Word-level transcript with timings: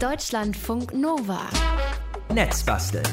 Deutschlandfunk 0.00 0.92
Nova. 0.92 1.40
Netzbasteln. 2.30 3.06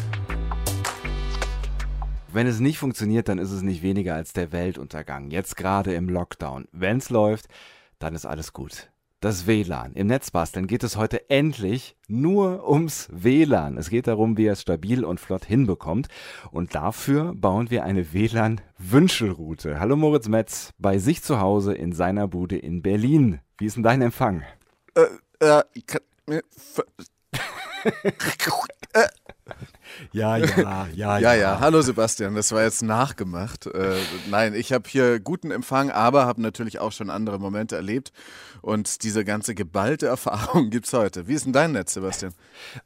Wenn 2.33 2.45
es 2.45 2.59
nicht 2.59 2.77
funktioniert, 2.77 3.29
dann 3.29 3.37
ist 3.37 3.51
es 3.51 3.61
nicht 3.61 3.83
weniger 3.83 4.15
als 4.15 4.33
der 4.33 4.51
Weltuntergang. 4.51 5.31
Jetzt 5.31 5.55
gerade 5.55 5.93
im 5.93 6.09
Lockdown. 6.09 6.67
Wenn 6.73 6.97
es 6.97 7.09
läuft, 7.09 7.45
dann 7.99 8.15
ist 8.15 8.25
alles 8.25 8.51
gut. 8.51 8.89
Das 9.21 9.47
WLAN. 9.47 9.93
Im 9.93 10.07
Netzbasteln 10.07 10.67
geht 10.67 10.83
es 10.83 10.97
heute 10.97 11.29
endlich 11.29 11.95
nur 12.09 12.69
ums 12.69 13.07
WLAN. 13.13 13.77
Es 13.77 13.89
geht 13.89 14.07
darum, 14.07 14.35
wie 14.35 14.47
er 14.47 14.53
es 14.53 14.61
stabil 14.61 15.05
und 15.05 15.21
flott 15.21 15.45
hinbekommt. 15.45 16.09
Und 16.51 16.75
dafür 16.75 17.33
bauen 17.33 17.69
wir 17.69 17.85
eine 17.85 18.11
WLAN-Wünschelroute. 18.11 19.79
Hallo 19.79 19.95
Moritz 19.95 20.27
Metz, 20.27 20.73
bei 20.79 20.97
sich 20.97 21.23
zu 21.23 21.39
Hause 21.39 21.73
in 21.73 21.93
seiner 21.93 22.27
Bude 22.27 22.57
in 22.57 22.81
Berlin. 22.81 23.39
Wie 23.57 23.67
ist 23.67 23.77
denn 23.77 23.83
dein 23.83 24.01
Empfang? 24.01 24.43
Äh, 24.95 25.05
äh, 25.39 25.63
ich 25.73 25.85
kann 25.85 26.01
äh, 26.01 26.12
F 26.27 26.79
eh. 28.95 29.07
Ja, 30.11 30.37
ja, 30.37 30.87
ja, 30.95 31.17
ja, 31.17 31.33
ja, 31.33 31.59
hallo 31.59 31.81
Sebastian, 31.81 32.35
das 32.35 32.51
war 32.51 32.63
jetzt 32.63 32.83
nachgemacht. 32.83 33.67
Äh, 33.67 33.95
nein, 34.29 34.53
ich 34.53 34.71
habe 34.73 34.87
hier 34.89 35.19
guten 35.19 35.51
Empfang, 35.51 35.91
aber 35.91 36.25
habe 36.25 36.41
natürlich 36.41 36.79
auch 36.79 36.91
schon 36.91 37.09
andere 37.09 37.39
Momente 37.39 37.75
erlebt. 37.75 38.11
Und 38.61 39.03
diese 39.03 39.25
ganze 39.25 39.55
geballte 39.55 40.07
Erfahrung 40.07 40.69
gibt 40.69 40.85
es 40.85 40.93
heute. 40.93 41.27
Wie 41.27 41.33
ist 41.33 41.45
denn 41.45 41.51
dein 41.51 41.73
Netz, 41.73 41.95
Sebastian? 41.95 42.33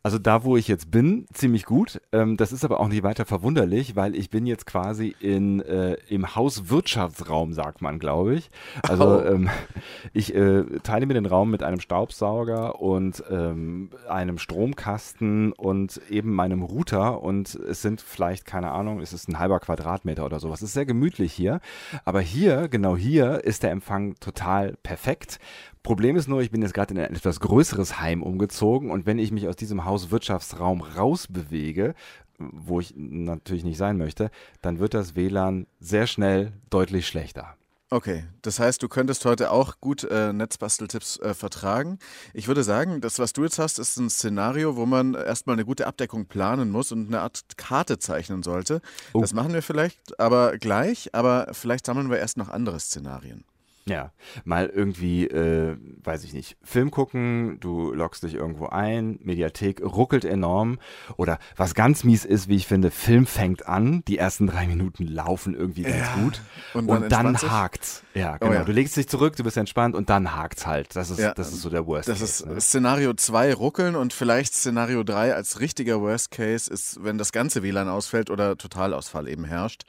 Also 0.02 0.18
da, 0.18 0.44
wo 0.44 0.58
ich 0.58 0.68
jetzt 0.68 0.90
bin, 0.90 1.28
ziemlich 1.34 1.66
gut. 1.66 2.02
Ähm, 2.12 2.36
das 2.36 2.52
ist 2.52 2.66
aber 2.66 2.80
auch 2.80 2.88
nicht 2.88 3.04
weiter 3.04 3.26
verwunderlich, 3.26 3.96
weil 3.96 4.16
ich 4.16 4.32
bin 4.32 4.48
jetzt 4.48 4.66
quasi 4.66 5.16
in, 5.20 5.62
äh, 5.62 5.94
im 6.10 6.36
Hauswirtschaftsraum, 6.36 7.54
sagt 7.54 7.84
man, 7.84 8.00
glaube 8.00 8.34
ich. 8.36 8.50
Also 8.82 9.08
Oh. 9.08 9.22
ähm, 9.24 9.50
ich 10.14 10.34
äh, 10.34 10.64
teile 10.82 11.06
mir 11.06 11.14
den 11.14 11.28
Raum 11.28 11.52
mit 11.52 11.62
einem 11.62 11.80
Staubsauger 11.80 12.82
und 12.82 13.24
ähm, 13.30 13.92
einem 14.10 14.40
Stromkasten 14.40 15.52
und 15.54 16.02
eben 16.10 16.34
meinem 16.34 16.64
Router 16.64 16.97
und 17.06 17.56
es 17.56 17.82
sind 17.82 18.02
vielleicht, 18.02 18.46
keine 18.46 18.72
Ahnung, 18.72 19.00
es 19.00 19.14
ist 19.14 19.28
ein 19.28 19.40
halber 19.40 19.60
Quadratmeter 19.60 20.26
oder 20.26 20.40
sowas. 20.40 20.62
Es 20.62 20.70
ist 20.70 20.74
sehr 20.74 20.86
gemütlich 20.86 21.34
hier, 21.34 21.60
aber 22.06 22.22
hier, 22.22 22.68
genau 22.68 22.96
hier, 22.98 23.44
ist 23.44 23.64
der 23.64 23.72
Empfang 23.72 24.16
total 24.16 24.76
perfekt. 24.84 25.40
Problem 25.84 26.16
ist 26.16 26.28
nur, 26.28 26.42
ich 26.42 26.52
bin 26.52 26.62
jetzt 26.62 26.74
gerade 26.74 26.94
in 26.94 27.00
ein 27.00 27.16
etwas 27.16 27.40
größeres 27.40 28.00
Heim 28.00 28.24
umgezogen 28.24 28.92
und 28.92 29.06
wenn 29.06 29.20
ich 29.20 29.32
mich 29.32 29.48
aus 29.48 29.56
diesem 29.56 29.86
Hauswirtschaftsraum 29.86 30.82
rausbewege, 30.82 31.94
wo 32.38 32.80
ich 32.80 32.94
natürlich 32.96 33.64
nicht 33.64 33.78
sein 33.78 33.98
möchte, 33.98 34.30
dann 34.62 34.80
wird 34.80 34.94
das 34.94 35.16
WLAN 35.16 35.68
sehr 35.80 36.08
schnell 36.08 36.54
deutlich 36.70 37.08
schlechter. 37.08 37.56
Okay, 37.90 38.26
das 38.42 38.60
heißt, 38.60 38.84
du 38.84 38.90
könntest 38.90 39.24
heute 39.24 39.50
auch 39.50 39.80
gut 39.80 40.04
äh, 40.04 40.34
Netzbasteltipps 40.34 41.20
äh, 41.20 41.34
vertragen. 41.34 42.00
Ich 42.34 42.50
würde 42.50 42.64
sagen, 42.64 43.00
das, 43.00 43.18
was 43.18 43.32
du 43.32 43.44
jetzt 43.44 43.60
hast, 43.60 43.80
ist 43.80 43.96
ein 43.96 44.10
Szenario, 44.10 44.76
wo 44.76 44.86
man 44.86 45.14
erstmal 45.14 45.54
eine 45.56 45.64
gute 45.64 45.88
Abdeckung 45.88 46.26
planen 46.26 46.70
muss 46.70 46.92
und 46.92 47.08
eine 47.08 47.22
Art 47.22 47.44
Karte 47.56 47.98
zeichnen 47.98 48.44
sollte. 48.44 48.82
Oh. 49.14 49.22
Das 49.22 49.34
machen 49.34 49.54
wir 49.54 49.62
vielleicht 49.62 50.20
aber 50.20 50.58
gleich, 50.58 51.16
aber 51.16 51.48
vielleicht 51.54 51.86
sammeln 51.86 52.10
wir 52.10 52.18
erst 52.18 52.36
noch 52.36 52.50
andere 52.50 52.78
Szenarien. 52.82 53.46
Ja, 53.88 54.12
mal 54.44 54.68
irgendwie, 54.68 55.28
äh, 55.28 55.78
weiß 56.04 56.24
ich 56.24 56.34
nicht, 56.34 56.58
Film 56.64 56.92
gucken, 56.92 57.58
du 57.60 57.94
loggst 57.94 58.24
dich 58.24 58.34
irgendwo 58.36 58.68
ein, 58.68 59.20
Mediathek 59.22 59.82
ruckelt 59.82 60.26
enorm. 60.26 60.80
Oder 61.16 61.40
was 61.56 61.74
ganz 61.74 62.04
mies 62.04 62.26
ist, 62.26 62.48
wie 62.48 62.56
ich 62.58 62.68
finde, 62.68 62.92
Film 62.92 63.26
fängt 63.26 63.68
an, 63.68 64.04
die 64.08 64.18
ersten 64.18 64.48
drei 64.48 64.68
Minuten 64.68 65.08
laufen 65.08 65.54
irgendwie 65.56 65.84
ganz 65.84 65.96
Ja, 65.98 66.16
gut. 66.16 66.42
und 66.74 66.90
Und 66.90 67.02
dann 67.02 67.10
dann, 67.10 67.26
entspannt 67.28 67.40
sich? 67.40 67.50
hakt's. 67.52 68.04
Ja, 68.14 68.36
Oh 68.36 68.38
genau. 68.48 68.54
ja. 68.54 68.64
Du 68.64 68.72
legst 68.72 68.98
dich 68.98 69.08
zurück, 69.08 69.36
du 69.36 69.44
bist 69.44 69.58
entspannt 69.58 69.96
und 69.96 70.10
dann 70.10 70.36
hakt's 70.36 70.66
halt. 70.68 70.96
Das 70.96 71.10
ist, 71.10 71.20
Ja, 71.20 71.34
das 71.34 71.54
ist 71.54 71.62
so 71.62 71.70
der 71.70 71.86
Worst 71.88 72.10
Das 72.10 72.20
Case, 72.20 72.44
ist 72.44 72.46
ne? 72.46 72.60
Szenario 72.62 73.14
2 73.14 73.54
ruckeln 73.54 73.96
und 73.96 74.12
vielleicht 74.14 74.54
Szenario 74.54 75.04
3 75.04 75.34
als 75.34 75.60
richtiger 75.60 76.02
Worst 76.02 76.32
Case 76.32 76.72
ist, 76.72 77.04
wenn 77.04 77.18
das 77.18 77.32
ganze 77.32 77.64
WLAN 77.64 77.88
ausfällt 77.90 78.30
oder 78.30 78.58
Totalausfall 78.58 79.28
eben 79.28 79.46
herrscht. 79.46 79.84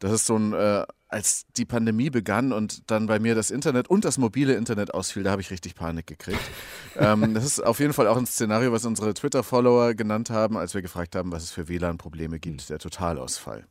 Das 0.00 0.12
ist 0.12 0.26
so 0.26 0.36
ein, 0.36 0.52
äh, 0.52 0.84
als 1.08 1.46
die 1.56 1.64
Pandemie 1.64 2.10
begann 2.10 2.52
und 2.52 2.90
dann 2.90 3.06
bei 3.06 3.18
mir 3.18 3.34
das 3.34 3.50
Internet 3.50 3.88
und 3.88 4.04
das 4.04 4.18
mobile 4.18 4.54
Internet 4.54 4.92
ausfiel, 4.92 5.22
da 5.22 5.30
habe 5.30 5.40
ich 5.40 5.50
richtig 5.50 5.74
Panik 5.74 6.06
gekriegt. 6.06 6.40
ähm, 6.96 7.34
das 7.34 7.44
ist 7.44 7.60
auf 7.60 7.80
jeden 7.80 7.92
Fall 7.92 8.06
auch 8.06 8.16
ein 8.16 8.26
Szenario, 8.26 8.72
was 8.72 8.84
unsere 8.84 9.14
Twitter-Follower 9.14 9.94
genannt 9.94 10.30
haben, 10.30 10.56
als 10.56 10.74
wir 10.74 10.82
gefragt 10.82 11.16
haben, 11.16 11.32
was 11.32 11.42
es 11.42 11.50
für 11.50 11.68
WLAN-Probleme 11.68 12.38
gibt, 12.38 12.68
der 12.68 12.78
Totalausfall. 12.78 13.66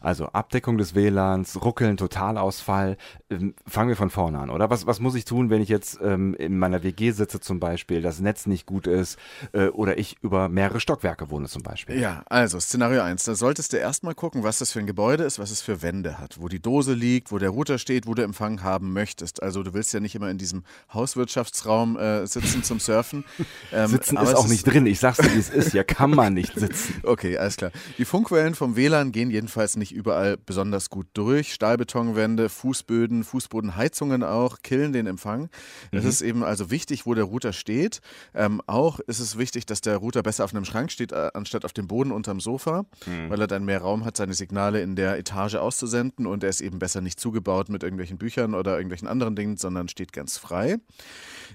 Also 0.00 0.26
Abdeckung 0.26 0.78
des 0.78 0.94
WLANs, 0.94 1.62
Ruckeln, 1.64 1.96
Totalausfall. 1.96 2.96
Ähm, 3.30 3.54
fangen 3.66 3.88
wir 3.88 3.96
von 3.96 4.10
vorne 4.10 4.38
an, 4.38 4.50
oder? 4.50 4.70
Was, 4.70 4.86
was 4.86 5.00
muss 5.00 5.14
ich 5.14 5.24
tun, 5.24 5.50
wenn 5.50 5.62
ich 5.62 5.68
jetzt 5.68 5.98
ähm, 6.02 6.34
in 6.34 6.58
meiner 6.58 6.82
WG 6.82 7.10
sitze 7.10 7.40
zum 7.40 7.60
Beispiel, 7.60 8.02
das 8.02 8.20
Netz 8.20 8.46
nicht 8.46 8.66
gut 8.66 8.86
ist 8.86 9.18
äh, 9.52 9.68
oder 9.68 9.98
ich 9.98 10.16
über 10.22 10.48
mehrere 10.48 10.80
Stockwerke 10.80 11.30
wohne 11.30 11.48
zum 11.48 11.62
Beispiel? 11.62 11.98
Ja, 12.00 12.22
also 12.26 12.60
Szenario 12.60 13.02
1. 13.02 13.24
Da 13.24 13.34
solltest 13.34 13.72
du 13.72 13.76
erstmal 13.76 14.14
gucken, 14.14 14.42
was 14.42 14.58
das 14.58 14.72
für 14.72 14.78
ein 14.78 14.86
Gebäude 14.86 15.24
ist, 15.24 15.38
was 15.38 15.50
es 15.50 15.62
für 15.62 15.82
Wände 15.82 16.18
hat, 16.18 16.40
wo 16.40 16.48
die 16.48 16.60
Dose 16.60 16.94
liegt, 16.94 17.32
wo 17.32 17.38
der 17.38 17.50
Router 17.50 17.78
steht, 17.78 18.06
wo 18.06 18.14
du 18.14 18.22
Empfang 18.22 18.62
haben 18.62 18.92
möchtest. 18.92 19.42
Also 19.42 19.62
du 19.62 19.74
willst 19.74 19.92
ja 19.92 20.00
nicht 20.00 20.14
immer 20.14 20.30
in 20.30 20.38
diesem 20.38 20.64
Hauswirtschaftsraum 20.92 21.96
äh, 21.98 22.26
sitzen 22.26 22.62
zum 22.62 22.80
Surfen. 22.80 23.24
Ähm, 23.72 23.88
Sitzen 23.88 24.16
ist 24.16 24.34
auch 24.34 24.48
nicht 24.48 24.64
drin. 24.64 24.86
Ich 24.86 25.00
sag's 25.00 25.18
dir, 25.18 25.32
wie 25.34 25.38
es 25.38 25.50
ist. 25.50 25.72
Hier 25.72 25.84
kann 25.84 26.10
man 26.10 26.34
nicht 26.34 26.54
sitzen. 26.54 26.94
Okay, 27.02 27.36
alles 27.36 27.56
klar. 27.56 27.70
Die 27.98 28.04
Funkwellen 28.04 28.54
vom 28.54 28.76
WLAN 28.76 29.12
gehen 29.12 29.30
jedenfalls 29.30 29.55
nicht 29.76 29.92
überall 29.92 30.36
besonders 30.36 30.90
gut 30.90 31.06
durch. 31.14 31.52
Stahlbetonwände, 31.52 32.48
Fußböden, 32.48 33.24
Fußbodenheizungen 33.24 34.22
auch 34.22 34.58
killen 34.62 34.92
den 34.92 35.06
Empfang. 35.06 35.48
Es 35.90 36.04
ist 36.04 36.22
eben 36.22 36.44
also 36.44 36.70
wichtig, 36.70 37.06
wo 37.06 37.14
der 37.14 37.24
Router 37.24 37.52
steht. 37.52 38.00
Ähm, 38.34 38.60
auch 38.66 39.00
ist 39.00 39.20
es 39.20 39.38
wichtig, 39.38 39.66
dass 39.66 39.80
der 39.80 39.96
Router 39.96 40.22
besser 40.22 40.44
auf 40.44 40.54
einem 40.54 40.64
Schrank 40.64 40.90
steht, 40.92 41.12
äh, 41.12 41.30
anstatt 41.34 41.64
auf 41.64 41.72
dem 41.72 41.88
Boden 41.88 42.12
unterm 42.12 42.40
Sofa, 42.40 42.84
weil 43.28 43.40
er 43.40 43.46
dann 43.46 43.64
mehr 43.64 43.80
Raum 43.80 44.04
hat, 44.04 44.16
seine 44.16 44.34
Signale 44.34 44.80
in 44.80 44.96
der 44.96 45.18
Etage 45.18 45.54
auszusenden 45.54 46.26
und 46.26 46.42
er 46.42 46.50
ist 46.50 46.60
eben 46.60 46.78
besser 46.78 47.00
nicht 47.00 47.18
zugebaut 47.18 47.68
mit 47.68 47.82
irgendwelchen 47.82 48.18
Büchern 48.18 48.54
oder 48.54 48.76
irgendwelchen 48.76 49.08
anderen 49.08 49.36
Dingen, 49.36 49.56
sondern 49.56 49.88
steht 49.88 50.12
ganz 50.12 50.38
frei. 50.38 50.76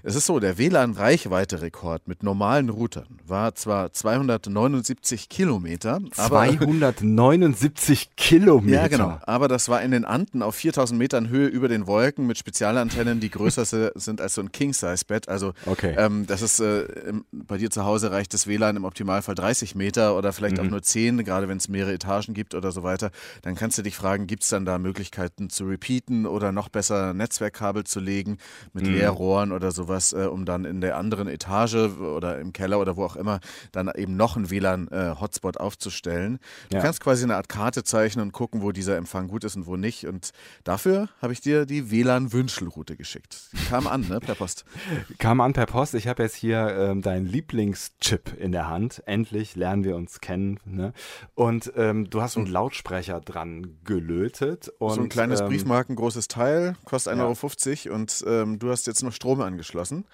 Es 0.02 0.16
ist 0.16 0.26
so, 0.26 0.40
der 0.40 0.58
WLAN-Reichweite-Rekord 0.58 2.08
mit 2.08 2.22
normalen 2.22 2.70
Routern 2.70 3.20
war 3.24 3.54
zwar 3.54 3.92
279 3.92 5.28
Kilometer, 5.28 6.00
aber 6.16 6.48
279 6.48 7.91
Kilometer. 8.16 8.82
ja, 8.82 8.88
genau. 8.88 9.18
Aber 9.22 9.48
das 9.48 9.68
war 9.68 9.82
in 9.82 9.90
den 9.90 10.04
Anden 10.04 10.42
auf 10.42 10.54
4000 10.56 10.98
Metern 10.98 11.28
Höhe 11.28 11.46
über 11.46 11.68
den 11.68 11.86
Wolken 11.86 12.26
mit 12.26 12.38
Spezialantennen, 12.38 13.20
die 13.20 13.30
größer 13.30 13.64
sind 13.94 14.20
als 14.20 14.34
so 14.34 14.40
ein 14.42 14.52
King-Size-Bett. 14.52 15.28
Also 15.28 15.52
Okay. 15.66 15.94
ähm, 15.98 16.26
das 16.26 16.42
ist 16.42 16.60
äh, 16.60 16.82
im, 17.08 17.24
bei 17.32 17.58
dir 17.58 17.70
zu 17.70 17.84
Hause 17.84 18.10
reicht 18.10 18.34
das 18.34 18.46
WLAN 18.46 18.76
im 18.76 18.84
Optimalfall 18.84 19.34
30 19.34 19.74
Meter 19.74 20.16
oder 20.16 20.32
vielleicht 20.32 20.56
Mhm. 20.58 20.64
auch 20.66 20.70
nur 20.70 20.82
10, 20.82 21.24
gerade 21.24 21.48
wenn 21.48 21.56
es 21.58 21.68
mehrere 21.68 21.92
Etagen 21.94 22.34
gibt 22.34 22.54
oder 22.54 22.72
so 22.72 22.82
weiter. 22.82 23.10
Dann 23.42 23.54
kannst 23.54 23.78
du 23.78 23.82
dich 23.82 23.96
fragen, 23.96 24.26
gibt 24.26 24.42
es 24.42 24.48
dann 24.48 24.64
da 24.64 24.78
Möglichkeiten 24.78 25.50
zu 25.50 25.64
repeaten 25.64 26.26
oder 26.26 26.52
noch 26.52 26.68
besser 26.68 27.14
Netzwerkkabel 27.14 27.84
zu 27.84 28.00
legen 28.00 28.38
mit 28.72 28.86
Mhm. 28.86 28.92
Leerrohren 28.94 29.52
oder 29.52 29.70
sowas, 29.72 30.12
äh, 30.12 30.26
um 30.26 30.44
dann 30.44 30.64
in 30.64 30.80
der 30.80 30.96
anderen 30.96 31.28
Etage 31.28 31.74
oder 31.74 32.38
im 32.38 32.52
Keller 32.52 32.78
oder 32.80 32.96
wo 32.96 33.04
auch 33.04 33.16
immer 33.16 33.40
dann 33.72 33.90
eben 33.96 34.16
noch 34.16 34.36
einen 34.36 34.50
WLAN-Hotspot 34.50 35.58
aufzustellen. 35.58 36.38
Du 36.70 36.76
Ja. 36.76 36.82
kannst 36.82 37.00
quasi 37.00 37.24
eine 37.24 37.36
Art 37.36 37.48
Karte 37.48 37.81
zeichnen 37.84 38.26
und 38.26 38.32
gucken, 38.32 38.62
wo 38.62 38.72
dieser 38.72 38.96
Empfang 38.96 39.28
gut 39.28 39.44
ist 39.44 39.56
und 39.56 39.66
wo 39.66 39.76
nicht. 39.76 40.06
Und 40.06 40.32
dafür 40.64 41.08
habe 41.20 41.32
ich 41.32 41.40
dir 41.40 41.66
die 41.66 41.90
WLAN-Wünschelroute 41.90 42.96
geschickt. 42.96 43.50
Die 43.52 43.64
kam 43.66 43.86
an, 43.86 44.06
ne, 44.08 44.20
per 44.20 44.34
Post. 44.34 44.64
Kam 45.18 45.40
an 45.40 45.52
per 45.52 45.66
Post. 45.66 45.94
Ich 45.94 46.08
habe 46.08 46.22
jetzt 46.22 46.34
hier 46.34 46.74
ähm, 46.76 47.02
deinen 47.02 47.26
Lieblingschip 47.26 48.36
in 48.38 48.52
der 48.52 48.68
Hand. 48.68 49.02
Endlich 49.06 49.56
lernen 49.56 49.84
wir 49.84 49.96
uns 49.96 50.20
kennen. 50.20 50.60
Ne? 50.64 50.92
Und 51.34 51.72
ähm, 51.76 52.10
du 52.10 52.22
hast 52.22 52.36
einen 52.36 52.46
Lautsprecher 52.46 53.20
dran 53.20 53.78
gelötet. 53.84 54.70
Und, 54.78 54.94
so 54.94 55.00
ein 55.00 55.08
kleines 55.08 55.40
ähm, 55.40 55.48
briefmarkengroßes 55.48 56.28
Teil, 56.28 56.76
kostet 56.84 57.16
ja. 57.16 57.26
1,50 57.26 57.86
Euro 57.86 57.94
und 57.96 58.24
ähm, 58.26 58.58
du 58.58 58.70
hast 58.70 58.86
jetzt 58.86 59.02
noch 59.02 59.12
Strom 59.12 59.40
angeschlossen. 59.40 60.04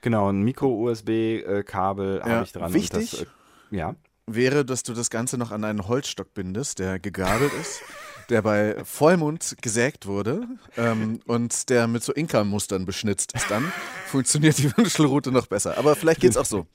Genau, 0.00 0.30
ein 0.30 0.42
Micro-USB-Kabel 0.42 2.18
Ja, 2.18 2.28
habe 2.28 2.44
ich 2.44 2.52
dran. 2.52 2.72
wichtig. 2.72 3.10
Das, 3.10 3.22
äh, 3.22 3.26
ja. 3.70 3.94
Wäre, 4.28 4.64
dass 4.64 4.82
du 4.82 4.92
das 4.92 5.08
Ganze 5.08 5.38
noch 5.38 5.52
an 5.52 5.62
einen 5.62 5.86
Holzstock 5.86 6.34
bindest, 6.34 6.80
der 6.80 6.98
gegabelt 6.98 7.52
ist. 7.60 7.80
Der 8.28 8.42
bei 8.42 8.84
Vollmond 8.84 9.54
gesägt 9.62 10.06
wurde 10.06 10.48
ähm, 10.76 11.20
und 11.26 11.70
der 11.70 11.86
mit 11.86 12.02
so 12.02 12.12
Inka-Mustern 12.12 12.84
beschnitzt 12.84 13.34
ist, 13.36 13.48
dann 13.52 13.72
funktioniert 14.06 14.58
die 14.58 14.64
Wünschelroute 14.76 15.30
noch 15.30 15.46
besser. 15.46 15.78
Aber 15.78 15.94
vielleicht 15.94 16.20
geht's 16.20 16.36
auch 16.36 16.44
so. 16.44 16.66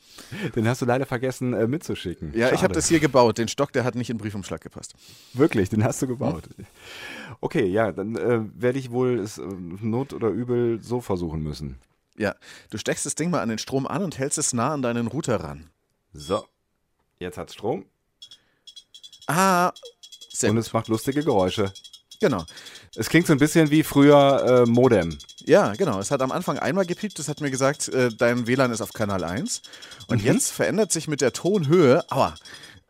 Den 0.55 0.65
hast 0.65 0.81
du 0.81 0.85
leider 0.85 1.05
vergessen 1.05 1.53
äh, 1.53 1.67
mitzuschicken. 1.67 2.31
Ja, 2.33 2.47
ich 2.47 2.53
habe 2.53 2.59
Schade. 2.59 2.73
das 2.75 2.87
hier 2.87 3.01
gebaut. 3.01 3.37
Den 3.37 3.49
Stock, 3.49 3.73
der 3.73 3.83
hat 3.83 3.95
nicht 3.95 4.09
in 4.09 4.15
den 4.15 4.21
Briefumschlag 4.21 4.61
gepasst. 4.61 4.93
Wirklich, 5.33 5.67
den 5.67 5.83
hast 5.83 6.01
du 6.01 6.07
gebaut. 6.07 6.47
Okay, 7.41 7.65
ja, 7.65 7.91
dann 7.91 8.15
äh, 8.15 8.39
werde 8.55 8.79
ich 8.79 8.91
wohl 8.91 9.19
es 9.19 9.37
äh, 9.37 9.41
Not 9.43 10.13
oder 10.13 10.29
Übel 10.29 10.81
so 10.81 11.01
versuchen 11.01 11.43
müssen. 11.43 11.79
Ja, 12.17 12.33
du 12.69 12.77
steckst 12.77 13.05
das 13.05 13.15
Ding 13.15 13.29
mal 13.29 13.41
an 13.41 13.49
den 13.49 13.57
Strom 13.57 13.87
an 13.87 14.03
und 14.03 14.17
hältst 14.17 14.37
es 14.37 14.53
nah 14.53 14.73
an 14.73 14.81
deinen 14.81 15.07
Router 15.07 15.43
ran. 15.43 15.69
So, 16.13 16.45
jetzt 17.21 17.37
hat's 17.37 17.53
Strom 17.53 17.85
Ah, 19.27 19.71
sehr 20.29 20.49
und 20.49 20.57
gut. 20.57 20.65
es 20.65 20.73
macht 20.73 20.87
lustige 20.87 21.23
Geräusche. 21.23 21.71
Genau. 22.19 22.45
Es 22.95 23.09
klingt 23.09 23.25
so 23.27 23.33
ein 23.33 23.39
bisschen 23.39 23.71
wie 23.71 23.83
früher 23.83 24.63
äh, 24.67 24.69
Modem. 24.69 25.17
Ja, 25.45 25.73
genau. 25.73 25.99
Es 25.99 26.11
hat 26.11 26.21
am 26.21 26.31
Anfang 26.31 26.59
einmal 26.59 26.85
gepiept, 26.85 27.17
es 27.19 27.27
hat 27.29 27.41
mir 27.41 27.49
gesagt, 27.49 27.87
äh, 27.89 28.09
dein 28.15 28.45
WLAN 28.47 28.71
ist 28.71 28.81
auf 28.81 28.93
Kanal 28.93 29.23
1. 29.23 29.61
Und 30.07 30.19
Mhm. 30.21 30.27
jetzt 30.27 30.51
verändert 30.51 30.91
sich 30.91 31.07
mit 31.07 31.21
der 31.21 31.33
Tonhöhe, 31.33 32.03
aua, 32.11 32.35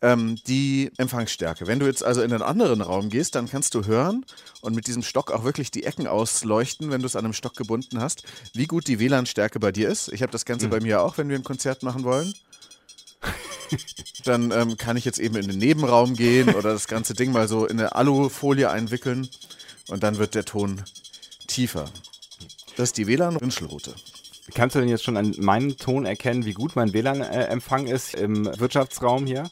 ähm, 0.01 0.35
die 0.47 0.91
Empfangsstärke. 0.97 1.67
Wenn 1.67 1.79
du 1.79 1.85
jetzt 1.85 2.03
also 2.03 2.21
in 2.23 2.33
einen 2.33 2.41
anderen 2.41 2.81
Raum 2.81 3.09
gehst, 3.09 3.35
dann 3.35 3.47
kannst 3.49 3.73
du 3.75 3.85
hören 3.85 4.25
und 4.61 4.73
mit 4.75 4.87
diesem 4.87 5.03
Stock 5.03 5.31
auch 5.31 5.43
wirklich 5.43 5.69
die 5.71 5.83
Ecken 5.83 6.07
ausleuchten, 6.07 6.89
wenn 6.89 7.01
du 7.01 7.05
es 7.07 7.15
an 7.15 7.23
einem 7.23 7.33
Stock 7.33 7.55
gebunden 7.55 8.01
hast, 8.01 8.23
wie 8.53 8.65
gut 8.65 8.87
die 8.87 8.99
WLAN-Stärke 8.99 9.59
bei 9.59 9.71
dir 9.71 9.87
ist. 9.89 10.11
Ich 10.11 10.23
habe 10.23 10.31
das 10.31 10.43
Ganze 10.45 10.67
bei 10.67 10.79
mir 10.81 11.01
auch, 11.03 11.17
wenn 11.17 11.29
wir 11.29 11.37
ein 11.37 11.43
Konzert 11.43 11.83
machen 11.83 12.03
wollen. 12.03 12.33
Dann 14.25 14.51
ähm, 14.51 14.77
kann 14.77 14.97
ich 14.97 15.05
jetzt 15.05 15.19
eben 15.19 15.35
in 15.35 15.47
den 15.47 15.57
Nebenraum 15.57 16.15
gehen 16.15 16.49
oder 16.55 16.73
das 16.73 16.87
ganze 16.87 17.13
Ding 17.13 17.31
mal 17.31 17.47
so 17.47 17.65
in 17.65 17.79
eine 17.79 17.95
Alufolie 17.95 18.69
einwickeln 18.69 19.29
und 19.87 20.03
dann 20.03 20.17
wird 20.17 20.35
der 20.35 20.45
Ton 20.45 20.83
tiefer. 21.47 21.85
Das 22.77 22.89
ist 22.89 22.97
die 22.97 23.07
WLAN-Wünschelroute. 23.07 23.93
Kannst 24.53 24.75
du 24.75 24.79
denn 24.79 24.89
jetzt 24.89 25.03
schon 25.03 25.17
an 25.17 25.35
meinem 25.37 25.77
Ton 25.77 26.05
erkennen, 26.05 26.45
wie 26.45 26.53
gut 26.53 26.75
mein 26.75 26.93
WLAN-Empfang 26.93 27.87
ist 27.87 28.15
im 28.15 28.45
Wirtschaftsraum 28.45 29.25
hier? 29.25 29.49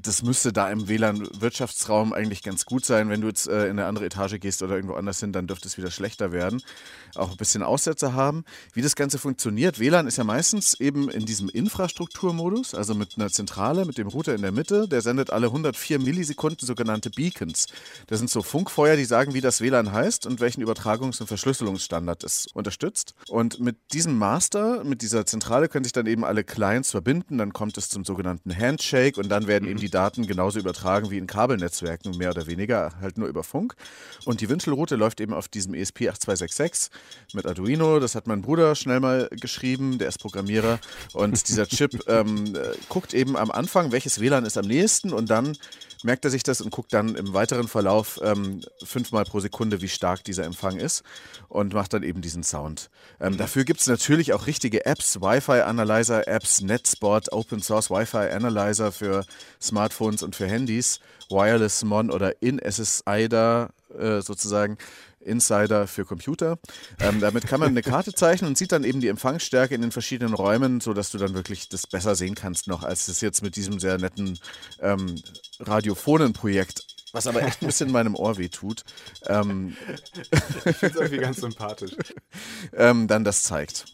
Das 0.00 0.22
müsste 0.22 0.52
da 0.52 0.70
im 0.70 0.88
WLAN-Wirtschaftsraum 0.88 2.12
eigentlich 2.12 2.42
ganz 2.42 2.64
gut 2.64 2.84
sein. 2.84 3.08
Wenn 3.08 3.20
du 3.20 3.28
jetzt 3.28 3.48
äh, 3.48 3.64
in 3.64 3.78
eine 3.78 3.86
andere 3.86 4.06
Etage 4.06 4.40
gehst 4.40 4.62
oder 4.62 4.74
irgendwo 4.74 4.94
anders 4.94 5.20
hin, 5.20 5.32
dann 5.32 5.46
dürfte 5.46 5.68
es 5.68 5.78
wieder 5.78 5.90
schlechter 5.90 6.32
werden. 6.32 6.62
Auch 7.14 7.30
ein 7.30 7.36
bisschen 7.36 7.62
Aussätze 7.62 8.12
haben. 8.12 8.44
Wie 8.72 8.82
das 8.82 8.96
Ganze 8.96 9.18
funktioniert, 9.18 9.78
WLAN 9.78 10.06
ist 10.06 10.18
ja 10.18 10.24
meistens 10.24 10.78
eben 10.80 11.08
in 11.08 11.24
diesem 11.24 11.48
Infrastrukturmodus, 11.48 12.74
also 12.74 12.94
mit 12.94 13.14
einer 13.16 13.30
Zentrale, 13.30 13.84
mit 13.84 13.98
dem 13.98 14.08
Router 14.08 14.34
in 14.34 14.42
der 14.42 14.52
Mitte. 14.52 14.88
Der 14.88 15.00
sendet 15.00 15.30
alle 15.30 15.46
104 15.46 15.98
Millisekunden 15.98 16.66
sogenannte 16.66 17.10
Beacons. 17.10 17.66
Das 18.08 18.18
sind 18.18 18.30
so 18.30 18.42
Funkfeuer, 18.42 18.96
die 18.96 19.04
sagen, 19.04 19.34
wie 19.34 19.40
das 19.40 19.60
WLAN 19.60 19.92
heißt 19.92 20.26
und 20.26 20.40
welchen 20.40 20.62
Übertragungs- 20.64 21.20
und 21.20 21.26
Verschlüsselungsstandard 21.26 22.24
es 22.24 22.46
unterstützt. 22.52 23.14
Und 23.28 23.60
mit 23.60 23.76
diesem 23.92 24.18
Master, 24.18 24.84
mit 24.84 25.02
dieser 25.02 25.26
Zentrale, 25.26 25.68
können 25.68 25.84
sich 25.84 25.92
dann 25.92 26.06
eben 26.06 26.24
alle 26.24 26.44
Clients 26.44 26.90
verbinden. 26.90 27.38
Dann 27.38 27.52
kommt 27.52 27.78
es 27.78 27.88
zum 27.88 28.04
sogenannten 28.04 28.56
Handshake 28.56 29.18
und 29.20 29.28
dann 29.28 29.46
werden 29.46 29.68
eben 29.68 29.75
die 29.76 29.90
Daten 29.90 30.26
genauso 30.26 30.58
übertragen 30.58 31.10
wie 31.10 31.18
in 31.18 31.26
Kabelnetzwerken, 31.26 32.16
mehr 32.16 32.30
oder 32.30 32.46
weniger, 32.46 32.92
halt 33.00 33.18
nur 33.18 33.28
über 33.28 33.42
Funk. 33.42 33.74
Und 34.24 34.40
die 34.40 34.48
Wünschelroute 34.48 34.96
läuft 34.96 35.20
eben 35.20 35.32
auf 35.32 35.48
diesem 35.48 35.74
E 35.74 35.86
ESP8266 35.86 36.90
mit 37.32 37.46
Arduino. 37.46 38.00
Das 38.00 38.14
hat 38.14 38.26
mein 38.26 38.42
Bruder 38.42 38.74
schnell 38.74 39.00
mal 39.00 39.28
geschrieben, 39.30 39.98
der 39.98 40.08
ist 40.08 40.18
Programmierer. 40.18 40.78
Und 41.12 41.48
dieser 41.48 41.66
Chip 41.66 42.02
ähm, 42.08 42.54
äh, 42.54 42.74
guckt 42.88 43.14
eben 43.14 43.36
am 43.36 43.50
Anfang, 43.50 43.92
welches 43.92 44.20
WLAN 44.20 44.44
ist 44.44 44.58
am 44.58 44.66
nächsten 44.66 45.12
und 45.12 45.30
dann 45.30 45.56
merkt 46.02 46.24
er 46.24 46.30
sich 46.30 46.42
das 46.42 46.60
und 46.60 46.70
guckt 46.70 46.92
dann 46.92 47.14
im 47.14 47.32
weiteren 47.32 47.68
Verlauf 47.68 48.20
ähm, 48.22 48.62
fünfmal 48.84 49.24
pro 49.24 49.40
Sekunde, 49.40 49.80
wie 49.80 49.88
stark 49.88 50.24
dieser 50.24 50.44
Empfang 50.44 50.78
ist 50.78 51.02
und 51.48 51.74
macht 51.74 51.92
dann 51.92 52.02
eben 52.02 52.20
diesen 52.22 52.42
Sound. 52.42 52.90
Ähm, 53.20 53.36
dafür 53.36 53.64
gibt 53.64 53.80
es 53.80 53.86
natürlich 53.86 54.32
auch 54.32 54.46
richtige 54.46 54.86
Apps, 54.86 55.20
Wi-Fi-Analyzer-Apps, 55.20 56.62
Netspot, 56.62 57.32
Open 57.32 57.62
Source 57.62 57.90
Wi-Fi-Analyzer 57.90 58.92
für 58.92 59.24
Smartphones 59.60 60.22
und 60.22 60.36
für 60.36 60.46
Handys, 60.46 61.00
Wireless 61.28 61.84
Mon 61.84 62.10
oder 62.10 62.40
InSSIDA 62.42 63.70
äh, 63.98 64.22
sozusagen. 64.22 64.78
Insider 65.26 65.86
für 65.86 66.04
Computer. 66.04 66.58
Ähm, 67.00 67.20
damit 67.20 67.46
kann 67.46 67.60
man 67.60 67.70
eine 67.70 67.82
Karte 67.82 68.14
zeichnen 68.14 68.48
und 68.48 68.58
sieht 68.58 68.72
dann 68.72 68.84
eben 68.84 69.00
die 69.00 69.08
Empfangsstärke 69.08 69.74
in 69.74 69.82
den 69.82 69.92
verschiedenen 69.92 70.34
Räumen, 70.34 70.80
sodass 70.80 71.10
du 71.10 71.18
dann 71.18 71.34
wirklich 71.34 71.68
das 71.68 71.86
besser 71.86 72.14
sehen 72.14 72.34
kannst 72.34 72.68
noch, 72.68 72.82
als 72.82 73.08
es 73.08 73.20
jetzt 73.20 73.42
mit 73.42 73.56
diesem 73.56 73.78
sehr 73.80 73.98
netten 73.98 74.38
ähm, 74.80 75.20
radiophonen 75.58 76.32
Projekt, 76.32 76.86
was 77.12 77.26
aber 77.26 77.42
echt 77.42 77.62
ein 77.62 77.66
bisschen 77.66 77.90
meinem 77.90 78.14
Ohr 78.14 78.38
weh 78.38 78.48
tut, 78.48 78.84
ähm, 79.26 79.76
Ich 80.64 80.76
finde 80.76 80.94
es 80.94 81.00
irgendwie 81.00 81.18
ganz 81.18 81.38
sympathisch. 81.38 81.92
ähm, 82.72 83.08
dann 83.08 83.24
das 83.24 83.42
zeigt. 83.42 83.86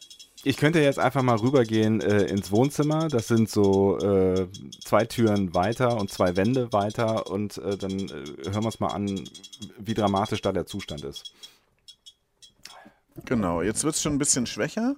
Ich 0.45 0.57
könnte 0.57 0.81
jetzt 0.81 0.99
einfach 0.99 1.23
mal 1.23 1.37
rübergehen 1.37 2.01
äh, 2.01 2.25
ins 2.25 2.51
Wohnzimmer. 2.51 3.07
Das 3.09 3.29
sind 3.29 3.49
so 3.49 3.99
äh, 3.99 4.49
zwei 4.85 5.05
Türen 5.05 5.55
weiter 5.55 5.97
und 5.97 6.11
zwei 6.11 6.35
Wände 6.35 6.73
weiter. 6.73 7.31
Und 7.31 7.59
äh, 7.59 7.77
dann 7.77 7.93
äh, 7.93 8.51
hören 8.51 8.63
wir 8.63 8.67
uns 8.67 8.81
mal 8.81 8.89
an, 8.89 9.25
wie 9.79 9.95
dramatisch 9.95 10.43
da 10.43 10.51
der 10.51 10.67
Zustand 10.67 11.05
ist. 11.05 11.33
Genau, 13.25 13.63
jetzt 13.63 13.85
wird 13.85 13.95
es 13.95 14.03
schon 14.03 14.15
ein 14.15 14.19
bisschen 14.19 14.47
schwächer, 14.47 14.97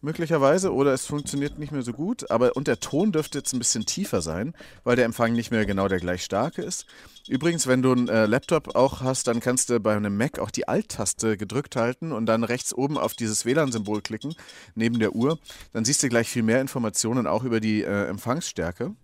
möglicherweise, 0.00 0.72
oder 0.72 0.94
es 0.94 1.04
funktioniert 1.04 1.58
nicht 1.58 1.72
mehr 1.72 1.82
so 1.82 1.92
gut. 1.92 2.30
Aber 2.30 2.56
und 2.56 2.68
der 2.68 2.80
Ton 2.80 3.12
dürfte 3.12 3.38
jetzt 3.38 3.52
ein 3.52 3.58
bisschen 3.58 3.84
tiefer 3.84 4.22
sein, 4.22 4.54
weil 4.82 4.96
der 4.96 5.04
Empfang 5.04 5.34
nicht 5.34 5.50
mehr 5.50 5.66
genau 5.66 5.88
der 5.88 6.00
gleich 6.00 6.22
starke 6.22 6.62
ist. 6.62 6.86
Übrigens, 7.28 7.66
wenn 7.66 7.82
du 7.82 7.92
einen 7.92 8.08
äh, 8.08 8.26
Laptop 8.26 8.74
auch 8.74 9.02
hast, 9.02 9.26
dann 9.26 9.40
kannst 9.40 9.68
du 9.68 9.80
bei 9.80 9.94
einem 9.94 10.16
Mac 10.16 10.38
auch 10.38 10.50
die 10.50 10.66
Alt-Taste 10.66 11.36
gedrückt 11.36 11.76
halten 11.76 12.12
und 12.12 12.26
dann 12.26 12.42
rechts 12.42 12.72
oben 12.72 12.96
auf 12.96 13.14
dieses 13.14 13.44
WLAN-Symbol 13.44 14.00
klicken, 14.00 14.34
neben 14.74 14.98
der 14.98 15.14
Uhr. 15.14 15.38
Dann 15.72 15.84
siehst 15.84 16.02
du 16.02 16.08
gleich 16.08 16.28
viel 16.28 16.42
mehr 16.42 16.60
Informationen 16.60 17.26
auch 17.26 17.44
über 17.44 17.60
die 17.60 17.82
äh, 17.82 18.06
Empfangsstärke. 18.06 18.94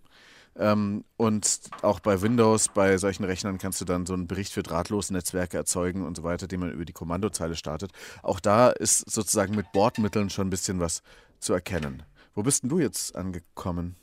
Ähm, 0.57 1.03
und 1.17 1.59
auch 1.81 1.99
bei 1.99 2.21
Windows, 2.21 2.69
bei 2.69 2.97
solchen 2.97 3.25
Rechnern 3.25 3.57
kannst 3.57 3.81
du 3.81 3.85
dann 3.85 4.05
so 4.05 4.13
einen 4.13 4.27
Bericht 4.27 4.53
für 4.53 4.63
Drahtlosnetzwerke 4.63 5.57
erzeugen 5.57 6.03
und 6.03 6.17
so 6.17 6.23
weiter, 6.23 6.47
den 6.47 6.61
man 6.61 6.71
über 6.71 6.85
die 6.85 6.93
Kommandozeile 6.93 7.55
startet. 7.55 7.91
Auch 8.23 8.39
da 8.39 8.69
ist 8.69 9.11
sozusagen 9.11 9.55
mit 9.55 9.71
Bordmitteln 9.71 10.29
schon 10.29 10.47
ein 10.47 10.51
bisschen 10.51 10.79
was 10.79 11.03
zu 11.39 11.53
erkennen. 11.53 12.03
Wo 12.33 12.43
bist 12.43 12.63
denn 12.63 12.69
du 12.69 12.79
jetzt 12.79 13.15
angekommen? 13.15 13.97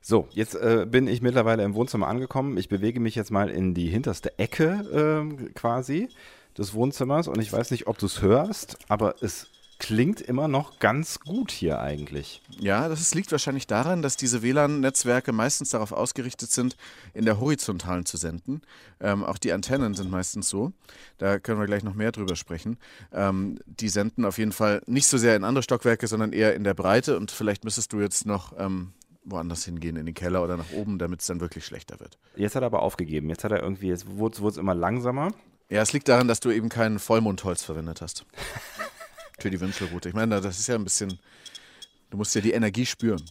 So, 0.00 0.28
jetzt 0.30 0.54
äh, 0.54 0.86
bin 0.88 1.06
ich 1.06 1.22
mittlerweile 1.22 1.62
im 1.64 1.74
Wohnzimmer 1.74 2.08
angekommen. 2.08 2.56
Ich 2.56 2.68
bewege 2.68 3.00
mich 3.00 3.14
jetzt 3.14 3.30
mal 3.30 3.48
in 3.50 3.74
die 3.74 3.88
hinterste 3.88 4.38
Ecke 4.38 4.84
ähm, 4.92 5.54
quasi 5.54 6.08
des 6.56 6.74
Wohnzimmers 6.74 7.28
und 7.28 7.40
ich 7.40 7.52
weiß 7.52 7.70
nicht, 7.70 7.86
ob 7.86 7.98
du 7.98 8.06
es 8.06 8.20
hörst, 8.20 8.78
aber 8.88 9.16
es 9.20 9.48
klingt 9.78 10.20
immer 10.20 10.48
noch 10.48 10.80
ganz 10.80 11.20
gut 11.20 11.52
hier 11.52 11.80
eigentlich. 11.80 12.42
Ja, 12.58 12.88
das 12.88 13.14
liegt 13.14 13.30
wahrscheinlich 13.30 13.66
daran, 13.68 14.02
dass 14.02 14.16
diese 14.16 14.42
WLAN-Netzwerke 14.42 15.32
meistens 15.32 15.70
darauf 15.70 15.92
ausgerichtet 15.92 16.50
sind, 16.50 16.76
in 17.14 17.24
der 17.24 17.38
Horizontalen 17.38 18.04
zu 18.04 18.16
senden. 18.16 18.62
Ähm, 19.00 19.22
auch 19.22 19.38
die 19.38 19.52
Antennen 19.52 19.94
sind 19.94 20.10
meistens 20.10 20.48
so. 20.48 20.72
Da 21.18 21.38
können 21.38 21.60
wir 21.60 21.66
gleich 21.66 21.84
noch 21.84 21.94
mehr 21.94 22.10
drüber 22.10 22.34
sprechen. 22.34 22.76
Ähm, 23.12 23.60
die 23.66 23.88
senden 23.88 24.24
auf 24.24 24.38
jeden 24.38 24.52
Fall 24.52 24.82
nicht 24.86 25.06
so 25.06 25.16
sehr 25.16 25.36
in 25.36 25.44
andere 25.44 25.62
Stockwerke, 25.62 26.08
sondern 26.08 26.32
eher 26.32 26.54
in 26.54 26.64
der 26.64 26.74
Breite. 26.74 27.16
Und 27.16 27.30
vielleicht 27.30 27.62
müsstest 27.64 27.92
du 27.92 28.00
jetzt 28.00 28.26
noch 28.26 28.54
ähm, 28.58 28.92
woanders 29.30 29.64
hingehen, 29.64 29.96
in 29.96 30.06
den 30.06 30.14
Keller 30.14 30.42
oder 30.42 30.56
nach 30.56 30.72
oben, 30.72 30.98
damit 30.98 31.20
es 31.20 31.26
dann 31.26 31.40
wirklich 31.40 31.64
schlechter 31.64 32.00
wird. 32.00 32.18
Jetzt 32.36 32.54
hat 32.54 32.62
er 32.62 32.66
aber 32.66 32.82
aufgegeben. 32.82 33.28
Jetzt 33.28 33.44
hat 33.44 33.52
er 33.52 33.62
irgendwie, 33.62 33.88
jetzt 33.88 34.06
wurde 34.08 34.48
es 34.48 34.56
immer 34.56 34.74
langsamer. 34.74 35.32
Ja, 35.70 35.82
es 35.82 35.92
liegt 35.92 36.08
daran, 36.08 36.28
dass 36.28 36.40
du 36.40 36.50
eben 36.50 36.68
kein 36.68 36.98
Vollmondholz 36.98 37.62
verwendet 37.62 38.00
hast. 38.00 38.24
Für 39.38 39.50
die 39.50 39.60
Wünschelroute. 39.60 40.08
Ich 40.08 40.14
meine, 40.14 40.40
das 40.40 40.58
ist 40.58 40.66
ja 40.66 40.74
ein 40.74 40.84
bisschen. 40.84 41.18
Du 42.10 42.16
musst 42.16 42.34
ja 42.34 42.40
die 42.40 42.52
Energie 42.52 42.86
spüren. 42.86 43.22